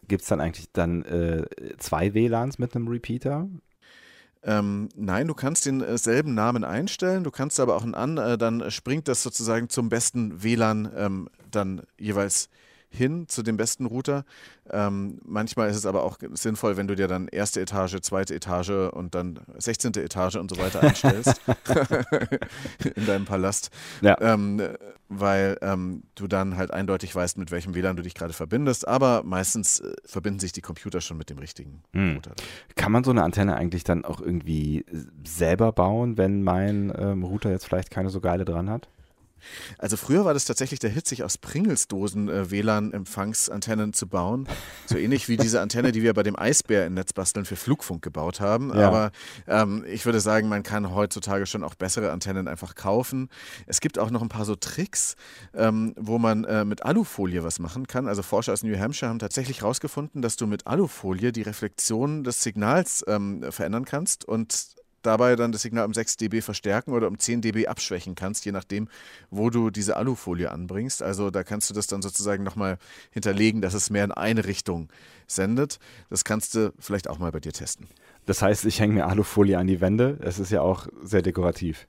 Gibt 0.07 0.23
es 0.23 0.29
dann 0.29 0.41
eigentlich 0.41 0.71
dann 0.71 1.03
äh, 1.03 1.45
zwei 1.77 2.13
WLANs 2.13 2.57
mit 2.57 2.75
einem 2.75 2.87
Repeater? 2.87 3.47
Ähm, 4.41 4.87
nein, 4.95 5.27
du 5.27 5.33
kannst 5.33 5.65
denselben 5.65 6.33
Namen 6.33 6.63
einstellen, 6.63 7.25
du 7.25 7.31
kannst 7.31 7.59
aber 7.59 7.75
auch 7.75 7.83
einen 7.83 7.93
an, 7.93 8.17
äh, 8.17 8.37
dann 8.37 8.71
springt 8.71 9.09
das 9.09 9.21
sozusagen 9.21 9.67
zum 9.67 9.89
besten 9.89 10.41
WLAN 10.41 10.89
ähm, 10.95 11.29
dann 11.51 11.81
jeweils 11.99 12.49
hin 12.89 13.27
zu 13.27 13.43
dem 13.43 13.57
besten 13.57 13.85
Router. 13.85 14.25
Ähm, 14.69 15.19
manchmal 15.23 15.69
ist 15.69 15.75
es 15.75 15.85
aber 15.85 16.03
auch 16.03 16.17
sinnvoll, 16.33 16.77
wenn 16.77 16.87
du 16.87 16.95
dir 16.95 17.07
dann 17.07 17.27
erste 17.27 17.61
Etage, 17.61 18.01
zweite 18.01 18.35
Etage 18.35 18.91
und 18.91 19.15
dann 19.15 19.39
16. 19.57 19.93
Etage 19.95 20.35
und 20.35 20.49
so 20.49 20.57
weiter 20.57 20.81
einstellst 20.81 21.41
in 22.95 23.05
deinem 23.05 23.25
Palast. 23.25 23.69
Ja. 24.01 24.19
Ähm, 24.19 24.61
weil 25.09 25.57
ähm, 25.61 26.03
du 26.13 26.27
dann 26.27 26.55
halt 26.55 26.71
eindeutig 26.71 27.15
weißt, 27.15 27.37
mit 27.39 27.49
welchem 27.49 27.73
WLAN 27.73 27.95
du 27.95 28.03
dich 28.03 28.13
gerade 28.13 28.33
verbindest. 28.33 28.87
Aber 28.87 29.23
meistens 29.23 29.79
äh, 29.79 29.93
verbinden 30.05 30.39
sich 30.39 30.51
die 30.51 30.61
Computer 30.61 31.01
schon 31.01 31.17
mit 31.17 31.29
dem 31.29 31.39
richtigen 31.39 31.83
hm. 31.93 32.15
Router. 32.15 32.35
Kann 32.75 32.91
man 32.91 33.03
so 33.03 33.11
eine 33.11 33.23
Antenne 33.23 33.55
eigentlich 33.55 33.83
dann 33.83 34.05
auch 34.05 34.21
irgendwie 34.21 34.85
selber 35.25 35.71
bauen, 35.71 36.17
wenn 36.17 36.43
mein 36.43 36.93
ähm, 36.95 37.23
Router 37.23 37.49
jetzt 37.49 37.65
vielleicht 37.65 37.89
keine 37.89 38.09
so 38.09 38.21
geile 38.21 38.45
dran 38.45 38.69
hat? 38.69 38.87
Also 39.77 39.97
früher 39.97 40.25
war 40.25 40.33
das 40.33 40.45
tatsächlich 40.45 40.79
der 40.79 40.89
Hit, 40.89 41.07
sich 41.07 41.23
aus 41.23 41.37
Pringelsdosen 41.37 42.29
äh, 42.29 42.51
WLAN-Empfangsantennen 42.51 43.93
zu 43.93 44.07
bauen. 44.07 44.47
So 44.85 44.97
ähnlich 44.97 45.27
wie 45.27 45.37
diese 45.37 45.61
Antenne, 45.61 45.91
die 45.91 46.03
wir 46.03 46.13
bei 46.13 46.23
dem 46.23 46.37
Eisbär 46.37 46.85
in 46.85 46.93
Netzbasteln 46.93 47.45
für 47.45 47.55
Flugfunk 47.55 48.01
gebaut 48.01 48.39
haben. 48.39 48.75
Ja. 48.75 48.87
Aber 48.87 49.11
ähm, 49.47 49.85
ich 49.87 50.05
würde 50.05 50.19
sagen, 50.19 50.49
man 50.49 50.63
kann 50.63 50.93
heutzutage 50.93 51.45
schon 51.45 51.63
auch 51.63 51.75
bessere 51.75 52.11
Antennen 52.11 52.47
einfach 52.47 52.75
kaufen. 52.75 53.29
Es 53.67 53.81
gibt 53.81 53.99
auch 53.99 54.09
noch 54.09 54.21
ein 54.21 54.29
paar 54.29 54.45
so 54.45 54.55
Tricks, 54.55 55.15
ähm, 55.53 55.93
wo 55.97 56.17
man 56.17 56.43
äh, 56.43 56.65
mit 56.65 56.83
Alufolie 56.83 57.43
was 57.43 57.59
machen 57.59 57.87
kann. 57.87 58.07
Also 58.07 58.23
Forscher 58.23 58.53
aus 58.53 58.63
New 58.63 58.77
Hampshire 58.77 59.09
haben 59.09 59.19
tatsächlich 59.19 59.61
herausgefunden, 59.61 60.21
dass 60.21 60.35
du 60.35 60.47
mit 60.47 60.67
Alufolie 60.67 61.31
die 61.31 61.41
Reflexion 61.41 62.23
des 62.23 62.43
Signals 62.43 63.03
ähm, 63.07 63.43
verändern 63.51 63.85
kannst 63.85 64.25
und 64.25 64.78
dabei 65.01 65.35
dann 65.35 65.51
das 65.51 65.61
Signal 65.61 65.85
um 65.85 65.93
6 65.93 66.17
dB 66.17 66.41
verstärken 66.41 66.93
oder 66.93 67.07
um 67.07 67.17
10 67.17 67.41
dB 67.41 67.67
abschwächen 67.67 68.15
kannst, 68.15 68.45
je 68.45 68.51
nachdem, 68.51 68.87
wo 69.29 69.49
du 69.49 69.69
diese 69.69 69.97
Alufolie 69.97 70.51
anbringst. 70.51 71.01
Also 71.03 71.29
da 71.31 71.43
kannst 71.43 71.69
du 71.69 71.73
das 71.73 71.87
dann 71.87 72.01
sozusagen 72.01 72.43
nochmal 72.43 72.77
hinterlegen, 73.11 73.61
dass 73.61 73.73
es 73.73 73.89
mehr 73.89 74.03
in 74.03 74.11
eine 74.11 74.45
Richtung 74.45 74.89
sendet. 75.27 75.79
Das 76.09 76.23
kannst 76.23 76.55
du 76.55 76.73
vielleicht 76.79 77.09
auch 77.09 77.19
mal 77.19 77.31
bei 77.31 77.39
dir 77.39 77.53
testen. 77.53 77.87
Das 78.25 78.41
heißt, 78.41 78.65
ich 78.65 78.79
hänge 78.79 78.93
mir 78.93 79.07
Alufolie 79.07 79.57
an 79.57 79.67
die 79.67 79.81
Wände. 79.81 80.17
Es 80.21 80.39
ist 80.39 80.51
ja 80.51 80.61
auch 80.61 80.87
sehr 81.03 81.21
dekorativ. 81.21 81.87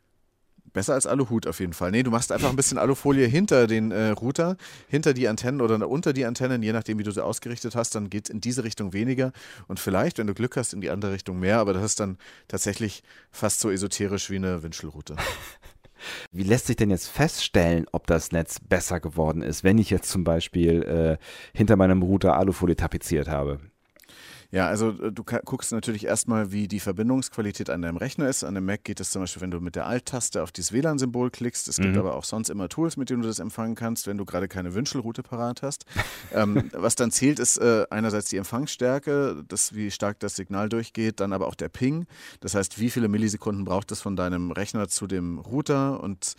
Besser 0.73 0.95
als 0.95 1.07
Aluhut 1.07 1.47
auf 1.47 1.61
jeden 1.61 1.73
Fall. 1.73 1.91
Nee, 1.91 2.03
du 2.03 2.11
machst 2.11 2.33
einfach 2.33 2.51
ein 2.51 2.57
bisschen 2.57 2.79
Alufolie 2.79 3.27
hinter 3.27 3.67
den 3.67 3.91
äh, 3.91 4.11
Router, 4.11 4.57
hinter 4.89 5.15
die 5.15 5.29
Antennen 5.29 5.61
oder 5.61 5.89
unter 5.89 6.13
die 6.13 6.25
Antennen, 6.25 6.63
je 6.63 6.73
nachdem, 6.73 6.99
wie 6.99 7.03
du 7.03 7.11
sie 7.11 7.25
ausgerichtet 7.25 7.75
hast, 7.75 7.95
dann 7.95 8.11
geht 8.11 8.27
es 8.29 8.31
in 8.31 8.41
diese 8.41 8.65
Richtung 8.65 8.93
weniger 8.93 9.33
und 9.69 9.81
vielleicht, 9.81 10.19
wenn 10.19 10.27
du 10.27 10.35
Glück 10.35 10.57
hast, 10.57 10.73
in 10.73 10.81
die 10.81 10.91
andere 10.91 11.13
Richtung 11.13 11.39
mehr, 11.39 11.59
aber 11.59 11.73
das 11.73 11.85
ist 11.85 12.01
dann 12.01 12.19
tatsächlich 12.49 13.03
fast 13.31 13.61
so 13.61 13.71
esoterisch 13.71 14.31
wie 14.31 14.37
eine 14.37 14.63
Wünschelroute. 14.63 15.17
Wie 16.33 16.45
lässt 16.45 16.67
sich 16.67 16.77
denn 16.77 16.89
jetzt 16.89 17.09
feststellen, 17.09 17.87
ob 17.93 18.07
das 18.07 18.33
Netz 18.33 18.59
besser 18.59 19.01
geworden 19.01 19.43
ist, 19.43 19.65
wenn 19.65 19.77
ich 19.77 19.91
jetzt 19.91 20.11
zum 20.11 20.25
Beispiel 20.25 20.83
äh, 20.83 21.25
hinter 21.53 21.77
meinem 21.77 22.03
Router 22.03 22.37
Alufolie 22.37 22.77
tapeziert 22.77 23.29
habe? 23.29 23.61
Ja, 24.53 24.67
also 24.67 24.91
äh, 24.91 25.13
du 25.13 25.23
guckst 25.25 25.73
natürlich 25.73 26.07
erstmal, 26.07 26.53
wie 26.53 26.69
die 26.69 26.81
Verbindungsqualität 26.81 27.71
an 27.71 27.83
deinem 27.83 27.97
Rechner 27.97 28.29
ist. 28.29 28.45
An 28.45 28.55
dem 28.55 28.65
Mac 28.65 28.85
geht 28.85 29.01
es 29.01 29.11
zum 29.11 29.23
Beispiel, 29.23 29.43
wenn 29.43 29.51
du 29.51 29.61
mit 29.61 29.77
der 29.77 29.87
Alt-Taste 29.87 30.43
auf 30.43 30.53
dieses 30.53 30.73
WLAN-Symbol 30.73 31.31
klickst. 31.31 31.69
Es 31.69 31.77
gibt 31.77 31.95
mhm. 31.95 32.01
aber 32.01 32.15
auch 32.15 32.25
sonst 32.25 32.51
immer 32.51 32.69
Tools, 32.69 32.97
mit 32.97 33.11
denen 33.11 33.23
du 33.23 33.29
das 33.29 33.39
empfangen 33.39 33.75
kannst, 33.75 34.07
wenn 34.07 34.19
du 34.19 34.25
gerade 34.25 34.49
keine 34.49 34.75
Wünschelroute 34.75 35.23
parat 35.23 35.63
hast. 35.63 35.85
ähm, 36.33 36.71
was 36.73 36.97
dann 36.97 37.11
zählt, 37.11 37.39
ist 37.39 37.59
äh, 37.59 37.87
einerseits 37.91 38.29
die 38.29 38.37
Empfangsstärke, 38.37 39.45
das, 39.47 39.75
wie 39.75 39.91
stark 39.91 40.19
das 40.21 40.37
Signal 40.37 40.69
durchgeht, 40.69 41.21
dann 41.21 41.33
aber 41.33 41.47
auch 41.47 41.55
der 41.55 41.69
Ping. 41.69 42.07
Das 42.41 42.55
heißt, 42.55 42.81
wie 42.81 42.91
viele 42.91 43.09
Millisekunden 43.09 43.65
braucht 43.65 43.93
es 43.93 44.01
von 44.01 44.17
deinem 44.17 44.51
Rechner 44.51 44.89
zu 44.89 45.07
dem 45.07 45.39
Router 45.39 46.03
und 46.03 46.35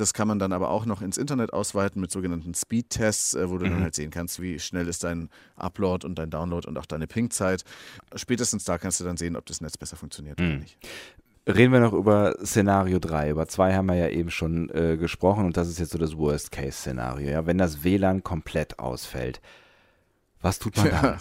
das 0.00 0.14
kann 0.14 0.28
man 0.28 0.38
dann 0.38 0.52
aber 0.52 0.70
auch 0.70 0.86
noch 0.86 1.02
ins 1.02 1.16
Internet 1.16 1.52
ausweiten 1.52 2.00
mit 2.00 2.10
sogenannten 2.10 2.54
Speed-Tests, 2.54 3.34
äh, 3.34 3.50
wo 3.50 3.58
du 3.58 3.66
mhm. 3.66 3.70
dann 3.70 3.82
halt 3.82 3.94
sehen 3.94 4.10
kannst, 4.10 4.40
wie 4.40 4.58
schnell 4.58 4.88
ist 4.88 5.04
dein 5.04 5.28
Upload 5.56 6.06
und 6.06 6.18
dein 6.18 6.30
Download 6.30 6.66
und 6.66 6.78
auch 6.78 6.86
deine 6.86 7.06
Ping-Zeit. 7.06 7.64
Spätestens 8.14 8.64
da 8.64 8.78
kannst 8.78 9.00
du 9.00 9.04
dann 9.04 9.16
sehen, 9.16 9.36
ob 9.36 9.46
das 9.46 9.60
Netz 9.60 9.76
besser 9.76 9.96
funktioniert 9.96 10.38
mhm. 10.40 10.46
oder 10.46 10.56
nicht. 10.58 10.78
Reden 11.46 11.72
wir 11.72 11.80
noch 11.80 11.94
über 11.94 12.36
Szenario 12.44 12.98
3. 12.98 13.30
Über 13.30 13.48
2 13.48 13.74
haben 13.74 13.86
wir 13.86 13.94
ja 13.94 14.08
eben 14.08 14.30
schon 14.30 14.68
äh, 14.68 14.98
gesprochen 14.98 15.46
und 15.46 15.56
das 15.56 15.68
ist 15.68 15.78
jetzt 15.78 15.92
so 15.92 15.98
das 15.98 16.16
Worst-Case-Szenario. 16.16 17.30
Ja? 17.30 17.46
Wenn 17.46 17.56
das 17.56 17.82
WLAN 17.82 18.22
komplett 18.22 18.78
ausfällt, 18.78 19.40
was 20.42 20.58
tut 20.58 20.76
man 20.76 20.86
ja. 20.86 21.02
dann? 21.02 21.18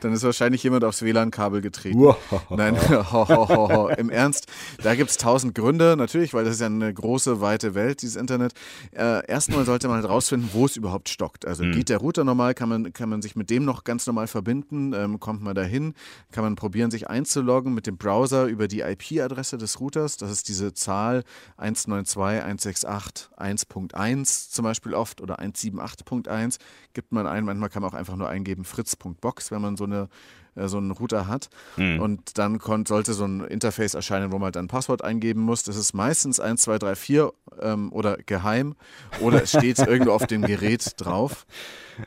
Dann 0.00 0.12
ist 0.12 0.22
wahrscheinlich 0.22 0.62
jemand 0.62 0.84
aufs 0.84 1.02
WLAN-Kabel 1.02 1.60
getreten. 1.60 2.14
Nein, 2.50 2.76
ho, 2.90 3.28
ho, 3.28 3.48
ho, 3.48 3.88
im 3.88 4.10
Ernst. 4.10 4.46
Da 4.82 4.94
gibt 4.94 5.10
es 5.10 5.16
tausend 5.16 5.54
Gründe, 5.54 5.96
natürlich, 5.96 6.34
weil 6.34 6.44
das 6.44 6.54
ist 6.54 6.60
ja 6.60 6.66
eine 6.66 6.92
große, 6.92 7.40
weite 7.40 7.74
Welt, 7.74 8.02
dieses 8.02 8.16
Internet. 8.16 8.52
Äh, 8.92 9.26
erstmal 9.26 9.64
sollte 9.64 9.88
man 9.88 9.96
halt 9.96 10.08
rausfinden, 10.08 10.50
wo 10.52 10.66
es 10.66 10.76
überhaupt 10.76 11.08
stockt. 11.08 11.46
Also 11.46 11.64
mhm. 11.64 11.72
geht 11.72 11.88
der 11.88 11.98
Router 11.98 12.24
normal, 12.24 12.54
kann 12.54 12.68
man, 12.68 12.92
kann 12.92 13.08
man 13.08 13.22
sich 13.22 13.36
mit 13.36 13.50
dem 13.50 13.64
noch 13.64 13.84
ganz 13.84 14.06
normal 14.06 14.26
verbinden, 14.26 14.92
ähm, 14.92 15.20
kommt 15.20 15.42
man 15.42 15.54
dahin, 15.54 15.94
kann 16.32 16.44
man 16.44 16.56
probieren, 16.56 16.90
sich 16.90 17.08
einzuloggen 17.08 17.72
mit 17.74 17.86
dem 17.86 17.96
Browser 17.96 18.46
über 18.46 18.66
die 18.68 18.80
IP-Adresse 18.80 19.58
des 19.58 19.80
Routers. 19.80 20.16
Das 20.16 20.30
ist 20.30 20.48
diese 20.48 20.74
Zahl 20.74 21.24
192.168.1.1 21.58 24.50
zum 24.50 24.64
Beispiel 24.64 24.94
oft 24.94 25.20
oder 25.20 25.40
178.1 25.40 26.58
gibt 26.94 27.12
man 27.12 27.26
ein. 27.26 27.44
Manchmal 27.44 27.68
kann 27.70 27.82
man 27.82 27.90
auch 27.90 27.94
einfach 27.94 28.16
nur 28.16 28.28
eingeben 28.28 28.64
fritz.box 28.64 29.50
wenn 29.52 29.62
man 29.62 29.76
so 29.76 29.84
eine 29.84 30.08
äh, 30.54 30.68
so 30.68 30.78
einen 30.78 30.90
Router 30.90 31.26
hat. 31.26 31.48
Mhm. 31.76 32.00
Und 32.00 32.38
dann 32.38 32.58
konnt, 32.58 32.88
sollte 32.88 33.14
so 33.14 33.24
ein 33.24 33.44
Interface 33.44 33.94
erscheinen, 33.94 34.32
wo 34.32 34.38
man 34.38 34.52
dann 34.52 34.66
ein 34.66 34.68
Passwort 34.68 35.02
eingeben 35.02 35.40
muss. 35.42 35.62
Das 35.62 35.76
ist 35.76 35.94
meistens 35.94 36.40
1, 36.40 36.62
2, 36.62 36.78
3, 36.78 36.94
4 36.94 37.32
ähm, 37.60 37.92
oder 37.92 38.16
geheim 38.18 38.74
oder 39.20 39.42
es 39.42 39.50
steht 39.50 39.78
irgendwo 39.86 40.12
auf 40.12 40.26
dem 40.26 40.42
Gerät 40.42 40.92
drauf. 40.98 41.46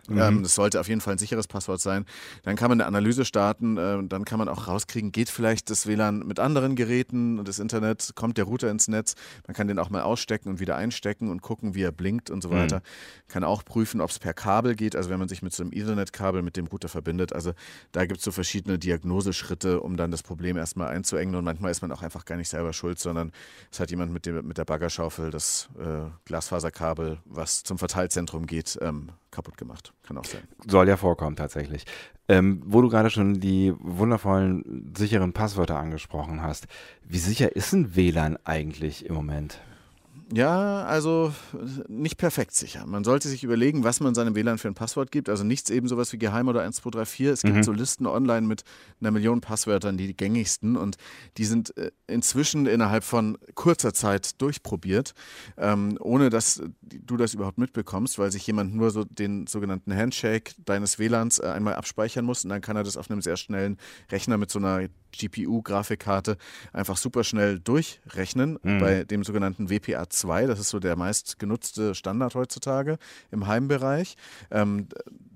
Mhm. 0.08 0.18
Ähm, 0.18 0.44
das 0.44 0.56
sollte 0.56 0.80
auf 0.80 0.88
jeden 0.88 1.02
Fall 1.02 1.14
ein 1.14 1.18
sicheres 1.18 1.48
Passwort 1.48 1.82
sein. 1.82 2.06
Dann 2.44 2.56
kann 2.56 2.70
man 2.70 2.82
eine 2.82 2.88
Analyse 2.88 3.26
starten. 3.26 3.78
Äh, 3.78 4.04
dann 4.08 4.26
kann 4.26 4.40
man 4.40 4.48
auch 4.48 4.68
rauskriegen, 4.68 5.12
geht 5.12 5.30
vielleicht 5.30 5.70
das 5.70 5.88
WLAN 5.88 6.20
mit 6.20 6.40
anderen 6.40 6.76
Geräten 6.76 7.40
und 7.40 7.48
das 7.48 7.60
Internet, 7.60 8.12
kommt 8.16 8.38
der 8.38 8.46
Router 8.46 8.70
ins 8.70 8.88
Netz. 8.88 9.16
Man 9.48 9.56
kann 9.56 9.68
den 9.68 9.80
auch 9.80 9.90
mal 9.90 10.02
ausstecken 10.02 10.50
und 10.50 10.60
wieder 10.60 10.76
einstecken 10.76 11.30
und 11.30 11.42
gucken, 11.42 11.76
wie 11.76 11.84
er 11.84 11.92
blinkt 11.92 12.30
und 12.30 12.42
so 12.42 12.50
mhm. 12.50 12.56
weiter. 12.56 12.78
Mhm. 12.78 13.28
Kann 13.28 13.44
auch 13.44 13.64
prüfen, 13.64 14.02
ob 14.02 14.10
es 14.10 14.20
per 14.20 14.34
Kabel 14.34 14.76
geht, 14.76 14.96
also 14.96 15.10
wenn 15.10 15.20
man 15.20 15.28
sich 15.28 15.42
mit 15.42 15.54
so 15.54 15.64
einem 15.64 15.72
Ethernet-Kabel 15.74 16.42
mit 16.42 16.58
dem 16.58 16.68
Router 16.68 16.90
verbindet. 16.90 17.34
Also 17.34 17.54
da 17.92 18.06
gibt 18.06 18.20
es 18.20 18.24
so 18.24 18.32
verschiedene 18.32 18.80
Diagnoseschritte, 18.80 19.82
um 19.82 19.98
dann 19.98 20.12
das 20.12 20.24
Problem 20.24 20.58
erstmal 20.58 20.90
einzuengen. 20.90 21.36
Und 21.36 21.44
manchmal 21.44 21.72
ist 21.72 21.82
man 21.82 21.92
auch 21.92 22.02
einfach 22.02 22.26
gar 22.26 22.38
nicht 22.38 22.50
selber 22.50 22.74
schuld, 22.74 23.00
sondern 23.00 23.32
es 23.72 23.80
hat 23.80 23.92
jemand 23.92 24.12
mit, 24.12 24.26
dem, 24.26 24.46
mit 24.48 24.58
der 24.58 24.66
Baggerschaufel 24.66 25.32
das 25.32 25.70
äh, 25.80 26.10
Glasfaserkabel, 26.26 27.20
was 27.26 27.64
zum 27.64 27.78
Verteilzentrum 27.78 28.46
geht, 28.46 28.78
ähm, 28.82 29.10
kaputt 29.36 29.58
gemacht. 29.58 29.94
Kann 30.04 30.18
auch 30.18 30.26
sein. 30.26 30.42
Soll 30.66 30.88
ja 30.88 30.98
vorkommen, 30.98 31.36
tatsächlich. 31.36 31.86
Ähm, 32.28 32.64
wo 32.66 32.82
du 32.82 32.90
gerade 32.90 33.10
schon 33.10 33.40
die 33.40 33.74
wundervollen, 33.80 34.94
sicheren 34.98 35.34
Passwörter 35.34 35.78
angesprochen 35.78 36.42
hast, 36.42 36.68
wie 37.04 37.20
sicher 37.20 37.56
ist 37.56 37.74
ein 37.74 37.96
WLAN 37.96 38.38
eigentlich 38.44 39.06
im 39.06 39.14
Moment? 39.14 39.60
Ja, 40.34 40.84
also 40.86 41.34
nicht 41.88 42.18
perfekt 42.18 42.56
sicher. 42.56 42.86
Man 42.88 43.04
sollte 43.04 43.28
sich 43.28 43.44
überlegen, 43.44 43.84
was 43.84 44.00
man 44.00 44.16
seinem 44.16 44.34
WLAN 44.34 44.58
für 44.58 44.68
ein 44.68 44.74
Passwort 44.74 45.12
gibt. 45.12 45.30
Also 45.30 45.44
nichts 45.44 45.70
eben 45.70 45.88
sowas 45.88 46.12
wie 46.14 46.18
geheim 46.18 46.48
oder 46.48 46.62
1234. 46.62 47.28
Es 47.28 47.42
gibt 47.44 47.58
mhm. 47.58 47.64
so 47.64 47.72
Listen 47.72 48.08
online 48.08 48.48
mit 48.48 48.64
einer 49.00 49.12
Million 49.12 49.42
Passwörtern, 49.42 49.98
die, 49.98 50.16
gängigsten 50.16 50.78
und 50.78 50.98
die 51.38 51.46
sind 51.46 51.78
äh, 51.78 51.92
inzwischen 52.08 52.66
innerhalb 52.66 53.04
von 53.04 53.38
kurzer 53.54 53.94
Zeit 53.94 54.42
durchprobiert, 54.42 55.14
ähm, 55.58 55.98
ohne 56.02 56.32
dass 56.32 56.64
du 56.82 57.18
das 57.18 57.36
überhaupt 57.36 57.60
mitbekommst, 57.60 58.18
weil 58.18 58.32
sich 58.32 58.48
jemand 58.48 58.74
nur 58.74 58.90
so 58.90 59.04
den 59.04 59.46
sogenannten 59.46 59.96
Handshake 59.96 60.54
deines 60.66 60.98
WLANs 60.98 61.38
äh, 61.38 61.46
einmal 61.46 61.76
abspeichern 61.76 62.26
muss 62.26 62.44
und 62.44 62.50
dann 62.50 62.62
kann 62.62 62.76
er 62.76 62.84
das 62.84 62.98
auf 62.98 63.12
einem 63.12 63.22
sehr 63.22 63.38
schnellen 63.38 63.78
Rechner 64.12 64.38
mit 64.38 64.50
so 64.50 64.58
einer 64.58 64.88
GPU-Grafikkarte 65.18 66.38
einfach 66.74 66.98
super 66.98 67.24
schnell 67.24 67.60
durchrechnen 67.60 68.60
mhm. 68.62 68.80
bei 68.80 69.04
dem 69.04 69.24
sogenannten 69.24 69.68
WPA2. 69.68 70.48
Das 70.48 70.60
ist 70.60 70.70
so 70.70 70.80
der 70.80 70.96
meistgenutzte 70.96 71.96
Standard 71.96 72.36
heutzutage 72.36 72.98
im 73.32 73.48
Heimbereich. 73.48 74.16
Ähm, 74.52 74.88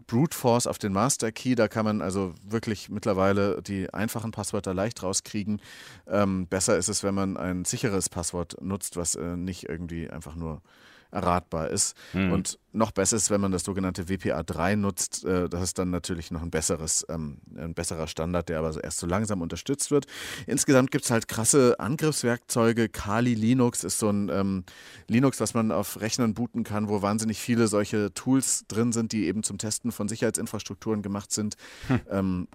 Brute 0.09 0.35
Force 0.35 0.65
auf 0.65 0.79
den 0.79 0.91
Master 0.91 1.31
Key, 1.31 1.53
da 1.53 1.67
kann 1.67 1.85
man 1.85 2.01
also 2.01 2.33
wirklich 2.43 2.89
mittlerweile 2.89 3.61
die 3.61 3.93
einfachen 3.93 4.31
Passwörter 4.31 4.73
leicht 4.73 5.03
rauskriegen. 5.03 5.61
Ähm, 6.07 6.47
besser 6.47 6.77
ist 6.77 6.87
es, 6.87 7.03
wenn 7.03 7.13
man 7.13 7.37
ein 7.37 7.63
sicheres 7.63 8.09
Passwort 8.09 8.57
nutzt, 8.59 8.97
was 8.97 9.13
äh, 9.13 9.37
nicht 9.37 9.69
irgendwie 9.69 10.09
einfach 10.09 10.33
nur 10.33 10.63
erratbar 11.11 11.69
ist. 11.69 11.95
Mhm. 12.13 12.31
Und 12.31 12.59
noch 12.71 12.91
besser 12.91 13.17
ist, 13.17 13.31
wenn 13.31 13.41
man 13.41 13.51
das 13.51 13.63
sogenannte 13.63 14.03
WPA3 14.03 14.75
nutzt. 14.75 15.25
Äh, 15.25 15.49
das 15.49 15.63
ist 15.63 15.79
dann 15.79 15.89
natürlich 15.89 16.29
noch 16.31 16.41
ein 16.41 16.51
besseres, 16.51 17.05
ähm, 17.09 17.39
ein 17.57 17.73
besserer 17.73 18.07
Standard, 18.07 18.49
der 18.49 18.59
aber 18.59 18.83
erst 18.83 18.99
so 18.99 19.07
langsam 19.07 19.41
unterstützt 19.41 19.89
wird. 19.89 20.05
Insgesamt 20.45 20.91
gibt 20.91 21.05
es 21.05 21.11
halt 21.11 21.27
krasse 21.27 21.79
Angriffswerkzeuge. 21.79 22.89
Kali 22.89 23.33
Linux 23.33 23.83
ist 23.83 23.99
so 23.99 24.09
ein 24.09 24.29
ähm, 24.29 24.63
Linux, 25.07 25.39
was 25.39 25.53
man 25.53 25.71
auf 25.71 25.99
Rechnern 25.99 26.33
booten 26.33 26.63
kann, 26.63 26.89
wo 26.89 27.01
wahnsinnig 27.01 27.39
viele 27.39 27.67
solche 27.67 28.13
Tools 28.13 28.65
drin 28.67 28.91
sind, 28.91 29.11
die 29.11 29.25
eben 29.25 29.43
zum 29.43 29.57
Testen 29.57 29.91
von 29.91 30.07
Sicherheitsinfrastrukturen 30.07 31.01
gemacht 31.01 31.31
sind. 31.31 31.55
Hm. 31.87 31.99
Ähm, 32.09 32.47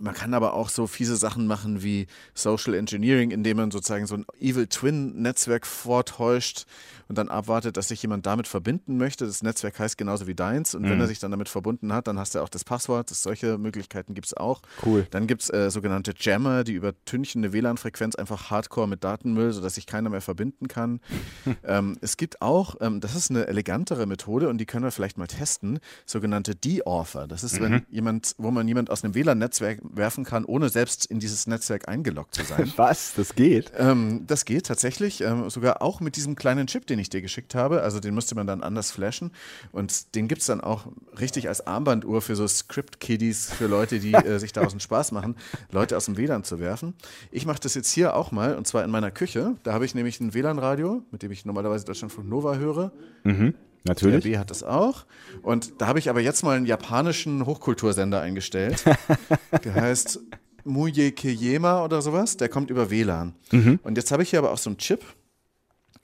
man 0.00 0.14
kann 0.14 0.34
aber 0.34 0.54
auch 0.54 0.68
so 0.68 0.86
fiese 0.86 1.16
Sachen 1.16 1.46
machen 1.46 1.82
wie 1.82 2.06
Social 2.34 2.74
Engineering, 2.74 3.30
indem 3.30 3.58
man 3.58 3.70
sozusagen 3.70 4.06
so 4.06 4.14
ein 4.14 4.24
Evil 4.40 4.66
Twin 4.66 5.20
Netzwerk 5.20 5.66
vortäuscht 5.66 6.64
und 7.12 7.18
dann 7.18 7.28
abwartet, 7.28 7.76
dass 7.76 7.88
sich 7.88 8.00
jemand 8.00 8.24
damit 8.24 8.48
verbinden 8.48 8.96
möchte. 8.96 9.26
Das 9.26 9.42
Netzwerk 9.42 9.78
heißt 9.78 9.98
genauso 9.98 10.26
wie 10.26 10.34
deins 10.34 10.74
und 10.74 10.80
mhm. 10.82 10.90
wenn 10.92 11.00
er 11.00 11.06
sich 11.06 11.18
dann 11.18 11.30
damit 11.30 11.50
verbunden 11.50 11.92
hat, 11.92 12.06
dann 12.06 12.18
hast 12.18 12.34
du 12.34 12.40
auch 12.40 12.48
das 12.48 12.64
Passwort. 12.64 13.10
Das, 13.10 13.22
solche 13.22 13.58
Möglichkeiten 13.58 14.14
gibt 14.14 14.28
es 14.28 14.34
auch. 14.34 14.62
Cool. 14.82 15.06
Dann 15.10 15.26
gibt 15.26 15.42
es 15.42 15.50
äh, 15.50 15.70
sogenannte 15.70 16.14
Jammer, 16.18 16.64
die 16.64 16.72
übertünchen 16.72 17.44
eine 17.44 17.52
WLAN-Frequenz 17.52 18.14
einfach 18.14 18.50
hardcore 18.50 18.88
mit 18.88 19.04
Datenmüll, 19.04 19.52
sodass 19.52 19.74
sich 19.74 19.84
keiner 19.84 20.08
mehr 20.08 20.22
verbinden 20.22 20.68
kann. 20.68 21.00
ähm, 21.64 21.98
es 22.00 22.16
gibt 22.16 22.40
auch, 22.40 22.76
ähm, 22.80 23.00
das 23.00 23.14
ist 23.14 23.28
eine 23.30 23.46
elegantere 23.46 24.06
Methode 24.06 24.48
und 24.48 24.56
die 24.56 24.64
können 24.64 24.84
wir 24.84 24.90
vielleicht 24.90 25.18
mal 25.18 25.26
testen, 25.26 25.80
sogenannte 26.06 26.54
De-Author. 26.54 27.28
Das 27.28 27.44
ist, 27.44 27.60
mhm. 27.60 27.64
wenn 27.64 27.82
jemand, 27.90 28.34
wo 28.38 28.50
man 28.50 28.66
jemand 28.66 28.88
aus 28.88 29.04
einem 29.04 29.14
WLAN-Netzwerk 29.14 29.80
werfen 29.82 30.24
kann, 30.24 30.46
ohne 30.46 30.70
selbst 30.70 31.04
in 31.04 31.20
dieses 31.20 31.46
Netzwerk 31.46 31.88
eingeloggt 31.88 32.36
zu 32.36 32.44
sein. 32.44 32.72
Was? 32.76 33.12
Das 33.16 33.34
geht? 33.34 33.70
Ähm, 33.76 34.24
das 34.26 34.46
geht 34.46 34.64
tatsächlich. 34.64 35.20
Ähm, 35.20 35.50
sogar 35.50 35.82
auch 35.82 36.00
mit 36.00 36.16
diesem 36.16 36.36
kleinen 36.36 36.66
Chip, 36.66 36.86
den 36.86 37.01
ich 37.01 37.01
dir 37.10 37.22
geschickt 37.22 37.54
habe. 37.54 37.82
Also 37.82 38.00
den 38.00 38.14
müsste 38.14 38.34
man 38.34 38.46
dann 38.46 38.62
anders 38.62 38.90
flashen. 38.90 39.30
Und 39.70 40.14
den 40.14 40.28
gibt 40.28 40.40
es 40.40 40.46
dann 40.46 40.60
auch 40.60 40.86
richtig 41.18 41.48
als 41.48 41.66
Armbanduhr 41.66 42.22
für 42.22 42.36
so 42.36 42.46
Script-Kiddies, 42.46 43.52
für 43.52 43.66
Leute, 43.66 44.00
die 44.00 44.12
äh, 44.12 44.38
sich 44.38 44.52
daraus 44.52 44.72
einen 44.72 44.80
Spaß 44.80 45.12
machen, 45.12 45.36
Leute 45.70 45.96
aus 45.96 46.06
dem 46.06 46.16
WLAN 46.16 46.44
zu 46.44 46.60
werfen. 46.60 46.94
Ich 47.30 47.46
mache 47.46 47.60
das 47.60 47.74
jetzt 47.74 47.90
hier 47.92 48.14
auch 48.14 48.32
mal 48.32 48.56
und 48.56 48.66
zwar 48.66 48.84
in 48.84 48.90
meiner 48.90 49.10
Küche. 49.10 49.54
Da 49.62 49.72
habe 49.72 49.84
ich 49.84 49.94
nämlich 49.94 50.20
ein 50.20 50.34
WLAN-Radio, 50.34 51.02
mit 51.10 51.22
dem 51.22 51.32
ich 51.32 51.44
normalerweise 51.44 51.84
Deutschlandfunk 51.84 52.28
Nova 52.28 52.56
höre. 52.56 52.92
Mhm. 53.24 53.54
Natürlich. 53.84 54.22
Der 54.22 54.30
B 54.30 54.38
hat 54.38 54.50
das 54.50 54.62
auch. 54.62 55.04
Und 55.42 55.80
da 55.80 55.88
habe 55.88 55.98
ich 55.98 56.08
aber 56.08 56.20
jetzt 56.20 56.44
mal 56.44 56.56
einen 56.56 56.66
japanischen 56.66 57.46
Hochkultursender 57.46 58.20
eingestellt. 58.20 58.84
Der 59.64 59.74
heißt 59.74 60.20
Muye 60.64 61.10
Keyema 61.10 61.84
oder 61.84 62.00
sowas. 62.02 62.36
Der 62.36 62.48
kommt 62.48 62.70
über 62.70 62.90
WLAN. 62.90 63.34
Mhm. 63.50 63.80
Und 63.82 63.96
jetzt 63.96 64.12
habe 64.12 64.22
ich 64.22 64.30
hier 64.30 64.38
aber 64.38 64.52
auch 64.52 64.58
so 64.58 64.70
einen 64.70 64.78
Chip. 64.78 65.04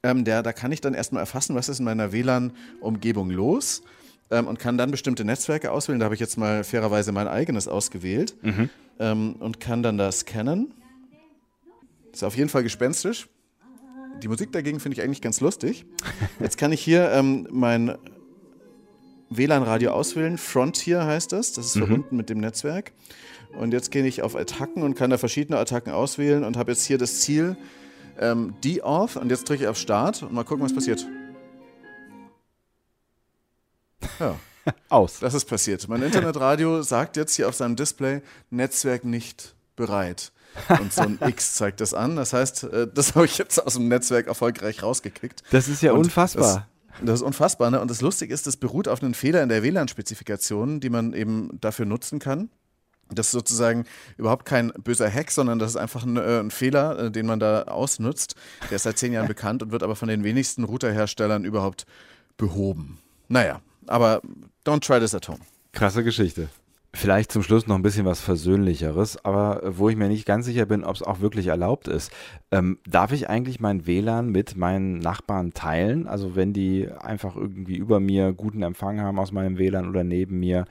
Ähm, 0.04 0.24
der, 0.24 0.42
da 0.42 0.52
kann 0.52 0.70
ich 0.70 0.80
dann 0.80 0.94
erstmal 0.94 1.22
erfassen, 1.22 1.56
was 1.56 1.68
ist 1.68 1.80
in 1.80 1.84
meiner 1.84 2.12
WLAN-Umgebung 2.12 3.30
los 3.30 3.82
ähm, 4.30 4.46
und 4.46 4.58
kann 4.58 4.78
dann 4.78 4.90
bestimmte 4.90 5.24
Netzwerke 5.24 5.72
auswählen. 5.72 5.98
Da 5.98 6.04
habe 6.04 6.14
ich 6.14 6.20
jetzt 6.20 6.38
mal 6.38 6.62
fairerweise 6.62 7.10
mein 7.12 7.26
eigenes 7.26 7.66
ausgewählt 7.66 8.36
mhm. 8.42 8.70
ähm, 9.00 9.36
und 9.40 9.58
kann 9.58 9.82
dann 9.82 9.98
da 9.98 10.12
scannen. 10.12 10.72
Ist 12.12 12.22
auf 12.22 12.36
jeden 12.36 12.48
Fall 12.48 12.62
gespenstisch. 12.62 13.28
Die 14.22 14.28
Musik 14.28 14.52
dagegen 14.52 14.80
finde 14.80 14.98
ich 14.98 15.04
eigentlich 15.04 15.20
ganz 15.20 15.40
lustig. 15.40 15.84
Jetzt 16.40 16.58
kann 16.58 16.72
ich 16.72 16.80
hier 16.80 17.10
ähm, 17.12 17.46
mein 17.50 17.96
WLAN-Radio 19.30 19.92
auswählen. 19.92 20.38
Frontier 20.38 21.04
heißt 21.04 21.32
das. 21.32 21.52
Das 21.52 21.66
ist 21.66 21.76
mhm. 21.76 21.80
verbunden 21.80 22.16
mit 22.16 22.30
dem 22.30 22.38
Netzwerk. 22.38 22.92
Und 23.58 23.72
jetzt 23.72 23.90
gehe 23.90 24.04
ich 24.06 24.22
auf 24.22 24.36
Attacken 24.36 24.82
und 24.82 24.94
kann 24.94 25.10
da 25.10 25.18
verschiedene 25.18 25.58
Attacken 25.58 25.92
auswählen 25.92 26.44
und 26.44 26.56
habe 26.56 26.72
jetzt 26.72 26.84
hier 26.84 26.98
das 26.98 27.20
Ziel, 27.20 27.56
ähm, 28.18 28.54
die 28.62 28.82
off 28.82 29.16
und 29.16 29.30
jetzt 29.30 29.48
drücke 29.48 29.64
ich 29.64 29.68
auf 29.68 29.76
Start 29.76 30.22
und 30.22 30.32
mal 30.32 30.44
gucken, 30.44 30.64
was 30.64 30.74
passiert. 30.74 31.06
Ja. 34.20 34.36
Aus. 34.88 35.20
Das 35.20 35.34
ist 35.34 35.46
passiert. 35.46 35.88
Mein 35.88 36.02
Internetradio 36.02 36.82
sagt 36.82 37.16
jetzt 37.16 37.34
hier 37.34 37.48
auf 37.48 37.54
seinem 37.54 37.76
Display, 37.76 38.22
Netzwerk 38.50 39.04
nicht 39.04 39.54
bereit. 39.76 40.32
Und 40.80 40.92
so 40.92 41.02
ein 41.02 41.18
X 41.26 41.54
zeigt 41.54 41.80
das 41.80 41.94
an. 41.94 42.16
Das 42.16 42.32
heißt, 42.32 42.64
äh, 42.64 42.88
das 42.92 43.14
habe 43.14 43.26
ich 43.26 43.38
jetzt 43.38 43.64
aus 43.64 43.74
dem 43.74 43.88
Netzwerk 43.88 44.26
erfolgreich 44.26 44.82
rausgekickt. 44.82 45.42
Das 45.50 45.68
ist 45.68 45.82
ja 45.82 45.92
Und 45.92 46.00
unfassbar. 46.00 46.68
Das, 46.90 47.06
das 47.06 47.14
ist 47.20 47.22
unfassbar. 47.22 47.70
Ne? 47.70 47.80
Und 47.80 47.90
das 47.90 48.00
Lustige 48.00 48.34
ist, 48.34 48.46
das 48.46 48.56
beruht 48.56 48.88
auf 48.88 49.02
einem 49.02 49.14
Fehler 49.14 49.42
in 49.42 49.48
der 49.48 49.62
WLAN-Spezifikation, 49.62 50.80
die 50.80 50.90
man 50.90 51.12
eben 51.12 51.58
dafür 51.60 51.86
nutzen 51.86 52.18
kann. 52.18 52.50
Das 53.10 53.26
ist 53.26 53.32
sozusagen 53.32 53.84
überhaupt 54.16 54.44
kein 54.44 54.72
böser 54.84 55.10
Hack, 55.10 55.30
sondern 55.30 55.58
das 55.58 55.70
ist 55.70 55.76
einfach 55.76 56.04
ein, 56.04 56.16
äh, 56.16 56.40
ein 56.40 56.50
Fehler, 56.50 56.98
äh, 56.98 57.10
den 57.10 57.26
man 57.26 57.40
da 57.40 57.62
ausnutzt. 57.62 58.34
Der 58.70 58.76
ist 58.76 58.82
seit 58.82 58.98
zehn 58.98 59.12
Jahren 59.12 59.28
bekannt 59.28 59.62
und 59.62 59.72
wird 59.72 59.82
aber 59.82 59.96
von 59.96 60.08
den 60.08 60.24
wenigsten 60.24 60.64
Routerherstellern 60.64 61.44
überhaupt 61.44 61.86
behoben. 62.36 62.98
Naja, 63.28 63.60
aber 63.86 64.22
don't 64.64 64.80
try 64.80 65.00
this 65.00 65.14
at 65.14 65.28
home. 65.28 65.40
Krasse 65.72 66.04
Geschichte. 66.04 66.48
Vielleicht 66.94 67.30
zum 67.30 67.42
Schluss 67.42 67.66
noch 67.66 67.76
ein 67.76 67.82
bisschen 67.82 68.06
was 68.06 68.20
Versöhnlicheres, 68.20 69.22
aber 69.22 69.62
äh, 69.62 69.78
wo 69.78 69.90
ich 69.90 69.96
mir 69.96 70.08
nicht 70.08 70.24
ganz 70.24 70.46
sicher 70.46 70.64
bin, 70.64 70.84
ob 70.84 70.96
es 70.96 71.02
auch 71.02 71.20
wirklich 71.20 71.48
erlaubt 71.48 71.86
ist. 71.86 72.10
Ähm, 72.50 72.78
darf 72.88 73.12
ich 73.12 73.28
eigentlich 73.28 73.60
mein 73.60 73.86
WLAN 73.86 74.30
mit 74.30 74.56
meinen 74.56 74.98
Nachbarn 74.98 75.52
teilen? 75.52 76.08
Also 76.08 76.34
wenn 76.34 76.54
die 76.54 76.88
einfach 76.90 77.36
irgendwie 77.36 77.76
über 77.76 78.00
mir 78.00 78.32
guten 78.32 78.62
Empfang 78.62 79.00
haben 79.00 79.18
aus 79.18 79.32
meinem 79.32 79.58
WLAN 79.58 79.88
oder 79.88 80.02
neben 80.02 80.40
mir, 80.40 80.64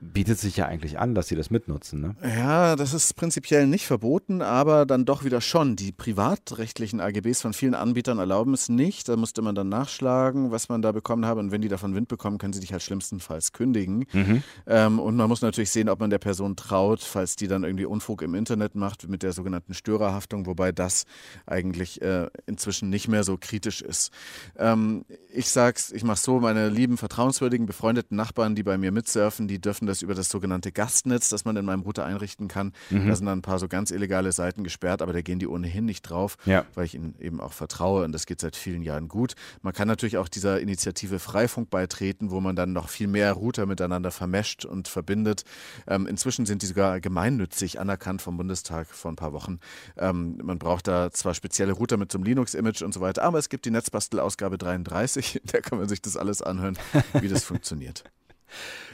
bietet 0.00 0.38
sich 0.38 0.56
ja 0.56 0.66
eigentlich 0.66 1.00
an, 1.00 1.16
dass 1.16 1.26
sie 1.26 1.34
das 1.34 1.50
mitnutzen. 1.50 2.00
Ne? 2.00 2.16
Ja, 2.22 2.76
das 2.76 2.94
ist 2.94 3.16
prinzipiell 3.16 3.66
nicht 3.66 3.84
verboten, 3.84 4.42
aber 4.42 4.86
dann 4.86 5.04
doch 5.04 5.24
wieder 5.24 5.40
schon. 5.40 5.74
Die 5.74 5.90
privatrechtlichen 5.90 7.00
AGBs 7.00 7.42
von 7.42 7.52
vielen 7.52 7.74
Anbietern 7.74 8.20
erlauben 8.20 8.54
es 8.54 8.68
nicht. 8.68 9.08
Da 9.08 9.16
musste 9.16 9.42
man 9.42 9.56
dann 9.56 9.68
nachschlagen, 9.68 10.52
was 10.52 10.68
man 10.68 10.82
da 10.82 10.92
bekommen 10.92 11.26
habe. 11.26 11.40
Und 11.40 11.50
wenn 11.50 11.62
die 11.62 11.68
davon 11.68 11.96
Wind 11.96 12.06
bekommen, 12.06 12.38
können 12.38 12.52
sie 12.52 12.60
dich 12.60 12.70
halt 12.70 12.82
schlimmstenfalls 12.82 13.52
kündigen. 13.52 14.04
Mhm. 14.12 14.42
Ähm, 14.68 15.00
und 15.00 15.16
man 15.16 15.28
muss 15.28 15.42
natürlich 15.42 15.70
sehen, 15.70 15.88
ob 15.88 15.98
man 15.98 16.10
der 16.10 16.18
Person 16.18 16.54
traut, 16.54 17.00
falls 17.00 17.34
die 17.34 17.48
dann 17.48 17.64
irgendwie 17.64 17.86
Unfug 17.86 18.22
im 18.22 18.36
Internet 18.36 18.76
macht 18.76 19.08
mit 19.08 19.24
der 19.24 19.32
sogenannten 19.32 19.74
Störerhaftung, 19.74 20.46
wobei 20.46 20.70
das 20.70 21.06
eigentlich 21.44 22.00
äh, 22.02 22.28
inzwischen 22.46 22.88
nicht 22.88 23.08
mehr 23.08 23.24
so 23.24 23.36
kritisch 23.36 23.82
ist. 23.82 24.12
Ähm, 24.56 25.04
ich 25.34 25.48
sag's, 25.50 25.90
ich 25.90 26.04
mach's 26.04 26.22
so, 26.22 26.38
meine 26.38 26.68
lieben, 26.68 26.98
vertrauenswürdigen, 26.98 27.66
befreundeten 27.66 28.16
Nachbarn, 28.16 28.54
die 28.54 28.62
bei 28.62 28.78
mir 28.78 28.92
mitsurfen, 28.92 29.48
die 29.48 29.60
dürfen 29.60 29.87
das 29.88 30.02
über 30.02 30.14
das 30.14 30.28
sogenannte 30.28 30.70
Gastnetz, 30.70 31.28
das 31.28 31.44
man 31.44 31.56
in 31.56 31.64
meinem 31.64 31.80
Router 31.80 32.04
einrichten 32.04 32.46
kann. 32.46 32.72
Da 32.90 33.16
sind 33.16 33.26
dann 33.26 33.38
ein 33.38 33.42
paar 33.42 33.58
so 33.58 33.66
ganz 33.66 33.90
illegale 33.90 34.30
Seiten 34.30 34.62
gesperrt, 34.62 35.02
aber 35.02 35.12
da 35.12 35.20
gehen 35.22 35.40
die 35.40 35.48
ohnehin 35.48 35.84
nicht 35.84 36.02
drauf, 36.02 36.36
Ja. 36.44 36.64
weil 36.74 36.84
ich 36.84 36.94
ihnen 36.94 37.14
eben 37.18 37.40
auch 37.40 37.52
vertraue 37.52 38.04
und 38.04 38.12
das 38.12 38.26
geht 38.26 38.40
seit 38.40 38.54
vielen 38.54 38.82
Jahren 38.82 39.08
gut. 39.08 39.34
Man 39.62 39.72
kann 39.72 39.88
natürlich 39.88 40.16
auch 40.18 40.28
dieser 40.28 40.60
Initiative 40.60 41.18
Freifunk 41.18 41.70
beitreten, 41.70 42.30
wo 42.30 42.40
man 42.40 42.54
dann 42.54 42.72
noch 42.72 42.88
viel 42.88 43.08
mehr 43.08 43.32
Router 43.32 43.66
miteinander 43.66 44.10
vermescht 44.10 44.64
und 44.64 44.86
verbindet. 44.88 45.44
Ähm, 45.86 46.06
inzwischen 46.06 46.46
sind 46.46 46.62
die 46.62 46.66
sogar 46.66 47.00
gemeinnützig 47.00 47.80
anerkannt 47.80 48.22
vom 48.22 48.36
Bundestag 48.36 48.86
vor 48.88 49.10
ein 49.10 49.16
paar 49.16 49.32
Wochen. 49.32 49.58
Ähm, 49.96 50.38
man 50.42 50.58
braucht 50.58 50.86
da 50.86 51.10
zwar 51.10 51.34
spezielle 51.34 51.72
Router 51.72 51.96
mit 51.96 52.12
so 52.12 52.18
einem 52.18 52.24
Linux-Image 52.24 52.82
und 52.82 52.92
so 52.92 53.00
weiter, 53.00 53.22
aber 53.22 53.38
es 53.38 53.48
gibt 53.48 53.64
die 53.64 53.70
Netzbastel-Ausgabe 53.70 54.58
33, 54.58 55.40
da 55.46 55.60
kann 55.60 55.78
man 55.78 55.88
sich 55.88 56.02
das 56.02 56.16
alles 56.16 56.42
anhören, 56.42 56.78
wie 57.20 57.28
das 57.28 57.44
funktioniert. 57.48 58.04